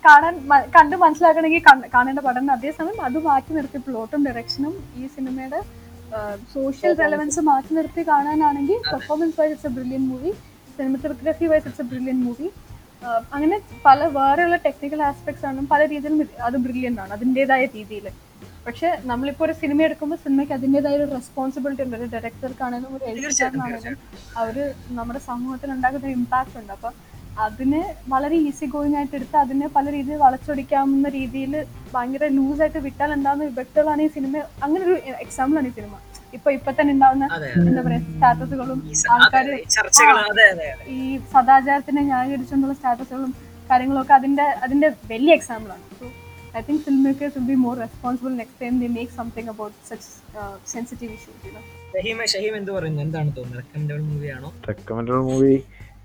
[0.03, 0.33] കാണാൻ
[0.75, 1.63] കണ്ടു മനസ്സിലാക്കണമെങ്കിൽ
[1.95, 2.51] കാണേണ്ട പഠനം.
[2.57, 5.61] അതേസമയം അത് മാറ്റി നിർത്തി പ്ലോട്ടും ഡയറക്ഷനും ഈ സിനിമയുടെ
[6.53, 10.31] സോഷ്യൽ റെലവൻസ് മാറ്റി നിർത്തി കാണാനാണെങ്കിൽ performance wise it's a brilliant movie
[10.77, 12.47] cinematography wise it's a brilliant movie
[13.35, 18.07] അങ്ങനെ പല വേറെയുള്ള ടെക്നിക്കൽ ആസ്പെക്ട്സ് ആണ് പല രീതിയിലും അത് ബ്രില്യന്റ് ആണ് അതിന്റെതായ രീതിയിൽ
[18.65, 21.95] പക്ഷെ നമ്മളിപ്പോൾ ഒരു സിനിമ എടുക്കുമ്പോൾ സിനിമയ്ക്ക് അതിന്റെതായ ഒരു റെസ്പോൺസിബിലിറ്റി ഉണ്ട്.
[21.97, 23.97] ഒരു ഡയറക്ടർക്കാണെങ്കിലും ഒരു എഡിറ്ററിനാണെങ്കിലും
[24.41, 24.57] അവർ
[24.97, 26.73] നമ്മുടെ സമൂഹത്തിൽ ഉണ്ടാക്കുന്ന ഒരു ഇമ്പാക്റ്റ് ഉണ്ട്.
[26.77, 26.93] അപ്പം
[27.45, 27.81] അതിനെ
[28.13, 31.53] വളരെ ഈസി ഗോയിങ് ആയിട്ട് എടുത്ത് അതിനെ പല രീതിയിൽ വളച്ചൊടിക്കാവുന്ന രീതിയിൽ
[31.93, 34.33] ഭയങ്കര ലൂസായിട്ട് വിട്ടാൽ ഉണ്ടാകുന്ന വിഭക്തികളാണ് ഈ സിനിമ
[34.65, 35.93] അങ്ങനെ ഒരു എക്സാമ്പിൾ ആണ് ഈ സിനിമ
[36.33, 37.25] ഇപ്പൊ ഇപ്പൊ തന്നെ ഉണ്ടാവുന്ന
[37.61, 40.85] എന്താ പറയാ സ്റ്റാറ്റസുകളും ഈ ആൾക്കാര് ഈ ചർച്ചകൾ അതെ അതെ അതെ.
[40.95, 40.99] ഈ
[41.33, 43.31] സദാചാരത്തിനെ ന്യായീകരിച്ചുകൊണ്ടുള്ള സ്റ്റാറ്റസുകളും
[43.69, 45.83] കാര്യങ്ങളൊക്കെ അതിന്റെ അതിന്റെ വലിയ എക്സാമ്പിൾ ആണ്.
[45.99, 46.05] So
[46.57, 50.07] I think film makers will be more responsible next time the make something about such
[50.73, 51.61] sensitive issues you know
[52.33, 53.01] Shaheem എന്ത് പറയുന്നു?
[53.05, 53.61] എന്താണ് തോന്നുന്നത്?
[53.63, 55.55] റെക്കമെൻഡബിൾ മൂവിയാണോ റെക്കമെൻഡഡ് മൂവി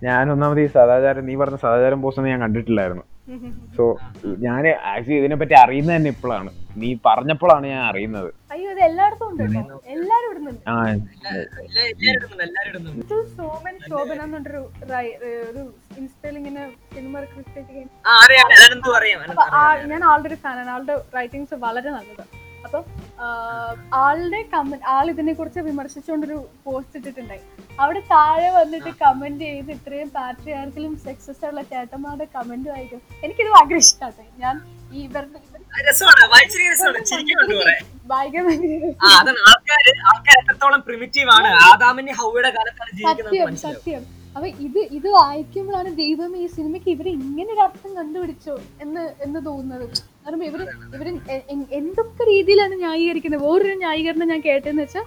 [0.07, 3.05] ഞാൻ ഒന്നാമത് ഈ സദാചാരം നീ പറഞ്ഞ സദാചാരം പോസ്റ്റ് ഒന്നും ഞാൻ കണ്ടിട്ടില്ലായിരുന്നു.
[3.77, 3.85] സോ
[4.47, 4.63] ഞാൻ
[4.93, 6.51] ആക്ച്വലി ഇതിനെ പറ്റി അറിയുന്നത് തന്നെ ഇപ്പോഴാണ്.
[6.77, 8.29] നീ പറഞ്ഞപ്പോഴാണ് ഞാൻ അറിയുന്നത്.
[8.51, 9.77] അയ്യോ ഇത് എല്ലായിടത്തും ഉണ്ട് കേട്ടോ.
[9.95, 10.63] എല്ലാരും ഇടുന്നുണ്ട്.
[10.69, 13.03] ആ എല്ലാവരും ഇടുന്നുണ്ട് എല്ലാവരും ഇടുന്നുണ്ട്.
[13.05, 14.61] ഇത് സോമൻ ശോഭന എന്നൊരു
[15.47, 15.63] ഒരു
[15.97, 16.63] ഇൻസ്റ്റയിൽ ഇങ്ങനെ
[16.95, 21.91] സിനിമ ക്രിട്ടിക് ആ അറിയാം അതെന്തു അറിയാം അപ്പൊ ആ- ഞാൻ ആളുടെ ഒരു ഫാനാണ് ആളുടെ റൈറ്റിംഗ്സ് വളരെ
[21.91, 22.33] നല്ലതാണ്
[22.65, 22.79] അപ്പൊ
[23.25, 27.43] ആഹ്, ആളുടെ കമന്റ് ആൾ ഇതിനെ കുറിച്ച് വിമർശിച്ചുകൊണ്ടൊരു പോസ്റ്റ് ഇട്ടിട്ടുണ്ടായി.
[27.81, 34.27] അവിടെ താഴെ വന്നിട്ട് കമന്റ് ചെയ്ത് ഇത്രയും പാട്രിയാർക്കിലും സക്സസ് ഉള്ള ചേട്ടന്മാരുടെ കമന്റ് വായിക്കും എനിക്കിത് ഭയങ്കര ഇഷ്ടമാണ്
[34.39, 34.57] ഞാൻ
[34.93, 36.31] ഇവരുടെ ഇവരുടെ രസമാണ്.
[36.31, 37.05] വായിച്ചിരിക്കുന്ന രസമാണ്.
[37.05, 37.77] ചിരിക്കുന്നുണ്ട് കുറെ.
[38.07, 38.47] വായിക്കാൻ
[39.07, 39.39] ആ അതാണ്.
[39.49, 41.49] ആൾക്കാര് ആൾക്കാർ എത്രത്തോളം പ്രിമിറ്റീവ് ആണ്.
[41.49, 44.17] ആദാമിന്റെ ഹൗയുടെ കാലത്താണ് സത്യം സത്യം.
[44.37, 49.89] അപ്പൊ ഇത് ഇത് വായിക്കുമ്പോഴാണ് ദൈവം ഈ സിനിമയ്ക്ക് ഇവർ ഇങ്ങനെ ഒരു അർത്ഥം കണ്ടുപിടിച്ചോ എന്ന് എന്ന് തോന്നുന്നത്.
[49.89, 50.63] കാരണം ഇവർ
[50.95, 53.43] ഇവർ എ- എ- എന്തൊക്കെ രീതിയിലാണ് ന്യായീകരിക്കുന്നത്?
[53.43, 55.05] വേറൊരു ന്യായീകരണം ഞാൻ കേട്ടെന്ന് വെച്ചാൽ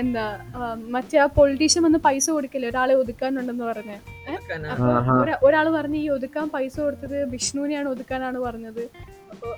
[0.00, 0.24] എന്താ
[0.94, 2.66] മറ്റേ ആ പൊളിറ്റീഷ്യൻ വന്ന് പൈസ കൊടുക്കില്ല?
[2.72, 3.96] ഒരാളെ ഒതുക്കാനുണ്ടെന്ന് പറഞ്ഞ്.
[5.48, 8.82] ഒരാൾ പറഞ്ഞ് ഈ ഒതുക്കാൻ പൈസ കൊടുത്തത് വിഷ്ണുവിനെയാണ് ഒതുക്കാനാണ് പറഞ്ഞത്.
[9.32, 9.48] അപ്പൊ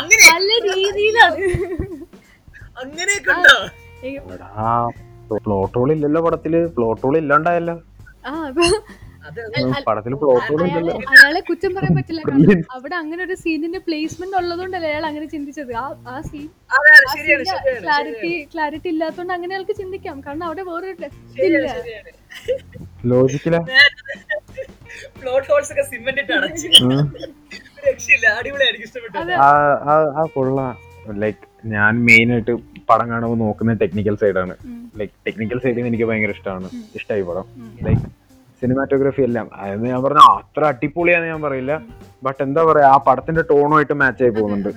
[0.00, 1.36] അങ്ങനെ രീതിയിലാണ്.
[5.44, 7.76] പ്ലോട്ട് ഹോൾ ഇല്ലല്ലോ പടത്തിൽ പ്ലോട്ട് ഹോൾ ഇല്ലാണ്ടായല്ലോ
[8.28, 8.32] ആ
[9.28, 12.20] പ്ലോട്ട് അയാളെ കുറ്റം പറയാൻ പറ്റില്ല.
[12.26, 15.72] കാരണം അവിടെ അങ്ങനെ ഒരു സീനിന്റെ പ്ലേസ്മെന്റ് ഉള്ളതുകൊണ്ടല്ലേ അയാൾ അങ്ങനെ ചിന്തിച്ചത്.
[15.76, 20.16] ആ ആ സീൻ അതെ അതെ ശരിയാണ് ശരിയാണ് ക്ലാരിറ്റി ക്ലാരിറ്റി ഇല്ലാത്തതുകൊണ്ട് അങ്ങനെ അയാൾക്ക് ചിന്തിക്കാം.
[20.26, 20.64] കാരണം അവിടെ
[21.36, 21.68] ശരിയാണ് ഇല്ല.
[23.04, 23.56] ലോജിക്കില
[25.16, 26.68] പ്ലോട്ട് ഹോൾസ് ഒക്കെ സിമെന്റ് അടച്ച്.
[27.86, 29.18] രക്ഷയില്ല അടിപൊളിയായിരിക്കും ഇഷ്ടപ്പെട്ടു.
[29.40, 29.50] ആ
[29.92, 30.74] ആ- ആ കൊള്ളാം
[31.20, 32.52] ലൈക്ക് ഞാൻ മെയിൻ ആയിട്ട്
[32.88, 36.68] പടം കാണുമ്പോൾ നോക്കുന്ന ടെക്നിക്കൽ സൈഡാണ് ലൈക് ലൈക്ക് ടെക്നിക്കൽ സൈഡിൽ എനിക്ക് ഭയങ്കര ഇഷ്ടമാണ്.
[36.94, 37.46] ഇഷ്ടമായി പടം.
[37.82, 38.04] ലൈക്ക്
[38.62, 39.46] സിനിമാറ്റോഗ്രഫി എല്ലാം.
[39.62, 41.72] അതെന്ന് ഞാൻ പറഞ്ഞ അത്ര അടിപൊളിയാന്ന് ഞാൻ പറയില്ല.
[42.26, 44.70] ബട്ട് എന്താ പറയാ ആ പടത്തിന്റെ ടോണുമായിട്ട് മാച്ച് ആയി പോകുന്നുണ്ട്.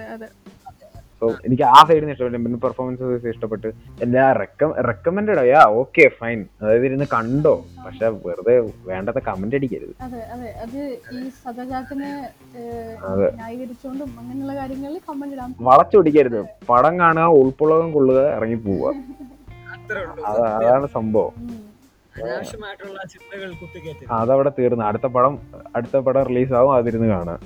[1.22, 3.70] സോ എനിക്ക് ആ സൈഡിൽ നിന്ന് ഇഷ്ടപ്പെട്ടു പിന്നെ പെർഫോമൻസ് ഇഷ്ടപ്പെട്ട്
[4.06, 4.26] എല്ലാ
[4.90, 7.54] റെക്കമെൻഡഡ് യാ ഓക്കെ ഫൈൻ അതായത് ഇരുന്ന് കണ്ടോ?
[7.86, 8.56] പക്ഷെ വെറുതെ
[8.90, 9.94] വേണ്ടത്തെ കമന്റ് അടിക്കരുത്.
[10.06, 10.50] അതെ അതെ.
[10.66, 10.78] അത്
[11.16, 11.24] ഈ
[13.40, 16.40] ന്യായീകരിച്ചുകൊണ്ടും അങ്ങനെയുള്ള കാര്യങ്ങളിൽ കമന്റ് ഇടാം വളച്ചൊടിക്കരുത്.
[16.70, 18.94] പടം കാണുക ഉൾപ്പുളകം കൊള്ളുക ഇറങ്ങി പോവുക.
[20.32, 21.34] അതാണ് സംഭവം.
[22.24, 24.86] അനാവശ്യമായിട്ടുള്ള ചിന്തകൾ കുത്തിക്കയറ്റി അതവിടെ തീർന്നു.
[24.90, 25.34] അടുത്ത പടം
[25.76, 27.40] അടുത്ത പടം റിലീസ് ആവും അതിരുന്ന് കാണാം.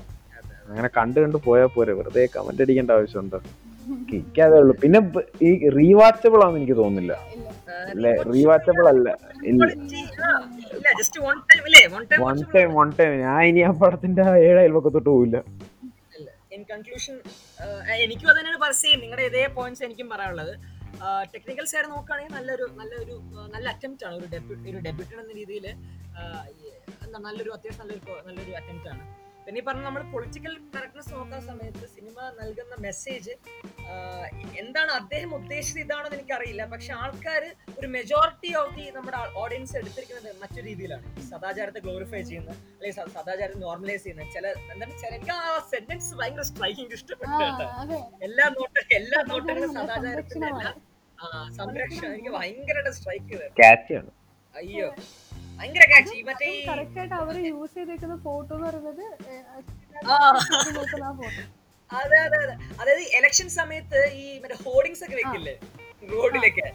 [0.69, 1.93] അങ്ങനെ കണ്ടു കണ്ടു പോയാൽ പോരെ.
[1.93, 3.39] വെറുതെ കമന്റ് അടിക്കേണ്ട ആവശ്യമുണ്ടോ?
[4.09, 4.74] കിക്കാതെ ഉള്ളൂ.
[4.84, 4.99] പിന്നെ
[5.47, 7.13] ഈ റീവാച്ചബിൾ ആണെന്ന് എനിക്ക് തോന്നുന്നില്ല.
[7.36, 7.47] ഇല്ല.
[7.91, 8.11] അല്ലെ?
[8.34, 9.07] റീവാച്ചബിൾ അല്ല.
[9.51, 9.65] ഇല്ല.
[10.78, 11.63] ഇല്ല just one time
[12.26, 15.38] one time one time ഞാൻ ഇനി ആ പടത്തിന്റെ ആ ഏഴ് തൊട്ട് പോവില്ല.
[16.55, 17.15] ഇൻ കൺക്ലൂഷൻ
[18.03, 20.53] എനിക്കും അത് തന്നെയാണ് പറയും നിങ്ങളുടെ ഇതേ പോയിന്റ്സ് എനിക്കും പറയാനുള്ളത്.
[21.33, 23.15] ടെക്നിക്കൽ സൈഡ് നോക്കുകയാണെങ്കിൽ നല്ലൊരു നല്ലൊരു
[23.51, 25.65] നല്ല അറ്റംപ്റ്റ് ആണ് ഒരു ഡെബ്യൂട്ട് ഒരു ഡെബ്യൂട്ടൻ എന്ന രീതിയിൽ
[27.05, 29.03] എന്താ നല്ലൊരു അത്യാവശ്യം നല്ലൊരു നല്ലൊരു അറ്റംപ്റ്റ് ആണ്.
[29.45, 33.33] പിന്നെ ഈ പറഞ്ഞ നമ്മൾ പൊളിറ്റിക്കൽ കറക്റ്റ്നസ് നോക്കുന്ന സമയത്ത് സിനിമ നൽകുന്ന മെസ്സേജ്
[34.59, 36.63] എന്താണ് അദ്ദേഹം ഉദ്ദേശിച്ചത് ഇതാണെന്ന് എനിക്കറിയില്ല.
[36.65, 37.43] പക്ഷെ ആൾക്കാർ
[37.79, 41.05] ഒരു മെജോറിറ്റി ഓഫ് ദി നമ്മുടെ ഓഡിയൻസ് എടുത്തിരിക്കുന്നത് മറ്റൊരു രീതിയിലാണ്.
[41.29, 46.45] സദാചാരത്തെ ഗ്ലോറിഫൈ ചെയ്യുന്ന അല്ലെങ്കിൽ സദാചാരത്തെ സദാചാരം നോർമലൈസ് ചെയ്യുന്ന ചില എന്താണ് ചില എനിക്ക് ആ സെന്റൻസ് ഭയങ്കര
[46.51, 47.99] സ്ട്രൈക്കിംഗ് ഇഷ്ടപ്പെട്ടു കേട്ടോ.
[48.21, 50.51] എല്ലാ നോട്ട എല്ലാ നോട്ടങ്ങളും സദാചാരം സദാചാരത്തിന്റെ.
[51.17, 51.27] ആ,
[51.57, 52.09] സംരക്ഷണം.
[52.11, 54.09] എനിക്ക് ഭയങ്കരമായിട്ട് സ്ട്രൈക്ക് ചെയ്തത്
[54.53, 54.88] അയ്യോ.
[55.57, 59.03] ഭയങ്കര കാച്ചി മറ്റേ കറക്റ്റ് ആയിട്ട് അവർ യൂസ് ചെയ്തേക്കുന്ന ഫോട്ടോ എന്ന് പറയുന്നത്
[60.07, 60.17] ആ.
[60.77, 61.43] ഫോട്ടോ
[61.99, 62.55] അതെ അതെ അതെ.
[62.81, 65.55] അതായത് ഇലക്ഷൻ സമയത്ത് ഈ മറ്റേ ഹോർഡിങ്സ് ഒക്കെ വെക്കില്ലേ?
[66.13, 66.67] റോഡിലൊക്കെ.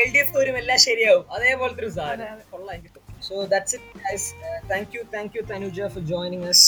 [0.00, 1.24] എൽ ഡി എഫ് വരും എല്ലാം ശരിയാവും.
[1.36, 2.40] അതേപോലത്തെ ഒരു സാധനം.
[2.50, 4.28] കൊള്ളാം എനിക്ക് so that's it guys
[4.70, 6.62] thank you thank you Tanuja for joining us.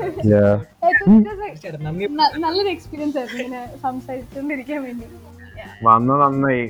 [0.00, 1.84] തീർച്ചയായിട്ടും.
[1.86, 2.06] നന്ദി.
[2.44, 5.06] നല്ലൊരു എക്സ്പീരിയൻസ് ആയിരുന്നു ഇങ്ങനെ സംസാരിച്ചുകൊണ്ടിരിക്കാൻ വേണ്ടി.
[5.84, 6.64] വന്ന നന്നായി.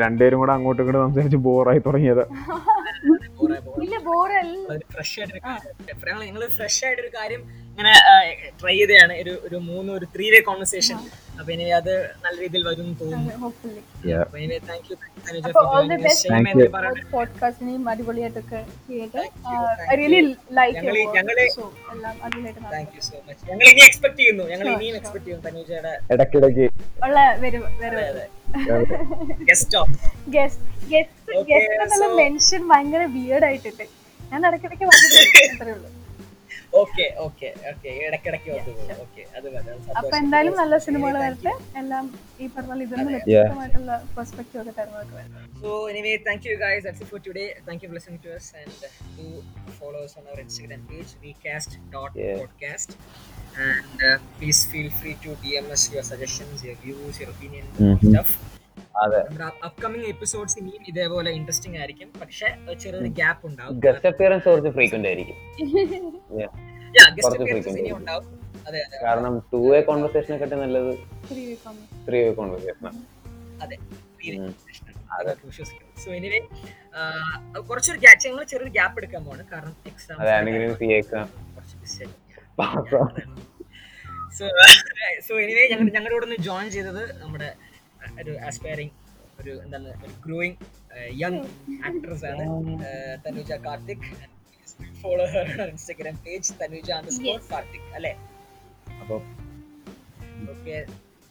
[0.00, 2.22] രണ്ടുപേരും കൂടെ അങ്ങോട്ടും ഇങ്ങോട്ട് സംസാരിച്ച് ബോറായി തുടങ്ങിയത്.
[3.84, 5.40] ഇല്ല ബോറല്ല ഫ്രഷ് ആയിട്ട്
[6.22, 7.42] നിങ്ങൾ ഫ്രഷ് ആയിട്ട് ഒരു കാര്യം
[7.78, 7.96] ഇങ്ങനെ
[8.60, 9.14] ട്രൈ ചെയ്തതാണ്.
[9.22, 10.96] ഒരു ഒരു മൂന്ന് ഒരു ത്രീ വേ കോൺവെർസേഷൻ
[11.38, 11.90] അപ്പൊ ഇനി അത്
[12.24, 12.88] നല്ല രീതിയിൽ വരും.
[17.12, 18.60] പോഡ്കാസ്റ്റിനെയും അടിപൊളിയായിട്ടൊക്കെ
[31.76, 33.86] എന്നുള്ള മെൻഷൻ ഭയങ്കര വിയേർഡ് ആയിട്ടുണ്ട്
[34.20, 35.38] ഞാൻ ഇടയ്ക്കിടയ്ക്ക് വന്നിട്ടുണ്ട്.
[35.54, 35.88] അത്രേ ഉള്ളൂ.
[36.72, 39.46] ഓക്കെ ഓക്കെ ഓക്കെ ഇടയ്ക്കിടയ്ക്ക് വന്നു ഓക്കെ അത്
[40.00, 42.04] അപ്പൊ എന്തായാലും നല്ല സിനിമകൾ വരട്ടെ എല്ലാം
[42.40, 43.20] ഈ പറഞ്ഞ പോലെ ഇതിൽ നിന്ന് Yeah.
[43.20, 46.82] വ്യത്യസ്തമായിട്ടുള്ള പെർസ്പെക്റ്റീവ് ഒക്കെ തരുന്നതൊക്കെ വരട്ടെ So anyway, thank you guys.
[46.84, 47.46] That's it for today.
[47.66, 48.76] Thank you for listening to us and
[49.16, 49.24] do
[49.80, 52.90] follow us on our Instagram page, recast.podcast.
[53.66, 58.06] And uh, please feel free to DM us your suggestions, your views, your opinions, Mhm.
[58.10, 58.32] stuff.
[59.66, 62.12] Upcoming episodes ഇനിയും ഇതേപോലെ interesting ആയിരിക്കും.
[62.20, 63.80] പക്ഷെ ചെറിയൊരു gap ഉണ്ടാവും.
[63.80, 65.58] Guest appearance കുറച്ച് frequent ആയിരിക്കും.
[69.04, 70.98] കാരണം to way conversation ഒക്കെ നല്ലത്
[72.08, 73.04] ത്രീ വേ കോൺവെർസേഷൻ
[73.62, 73.76] അതെ.
[76.04, 76.40] സോ എനിവേ
[77.68, 79.44] കുറച്ചൊരു ഗ്യാപ്പ് ഞങ്ങൾ ചെറിയൊരു ഗ്യാപ്പ് എടുക്കാൻ പോവാണ്.
[79.52, 80.16] കാരണം exam
[81.84, 82.04] C
[84.38, 84.48] so
[85.28, 87.54] so anyway ഞങ്ങൾ ഞങ്ങളുടെ കൂടെ ഒന്ന് ജോയിൻ ചെയ്തത് നമ്മുടെ
[88.20, 88.94] ഒരു ആസ്പയറിംഗ്
[89.40, 90.56] ഒരു എന്താണ് ഒരു ഗ്രോയിങ്
[91.20, 91.40] യങ്
[91.88, 92.44] ആക്ട്രസ് ആണ്
[92.84, 94.06] അഹ്, Tanuja Karthik.
[95.02, 95.24] Follow
[95.66, 97.46] Instagram page Tanuja underscore Yes.
[97.52, 98.12] Karthik അല്ലേ?
[99.00, 99.16] അപ്പൊ
[100.52, 100.76] okay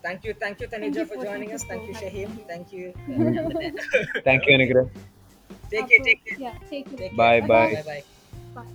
[0.04, 1.70] thank you thank you Tanuja you for for joining taking us.
[1.72, 2.88] Thank you so Shaheem thank you
[4.28, 4.90] thank you അനുഗ്രഹം
[5.72, 7.00] take care take care Yeah, take it.
[7.00, 7.50] Take Bye, care.
[7.50, 7.66] bye.
[7.72, 7.88] Bye.
[7.92, 8.04] Bye.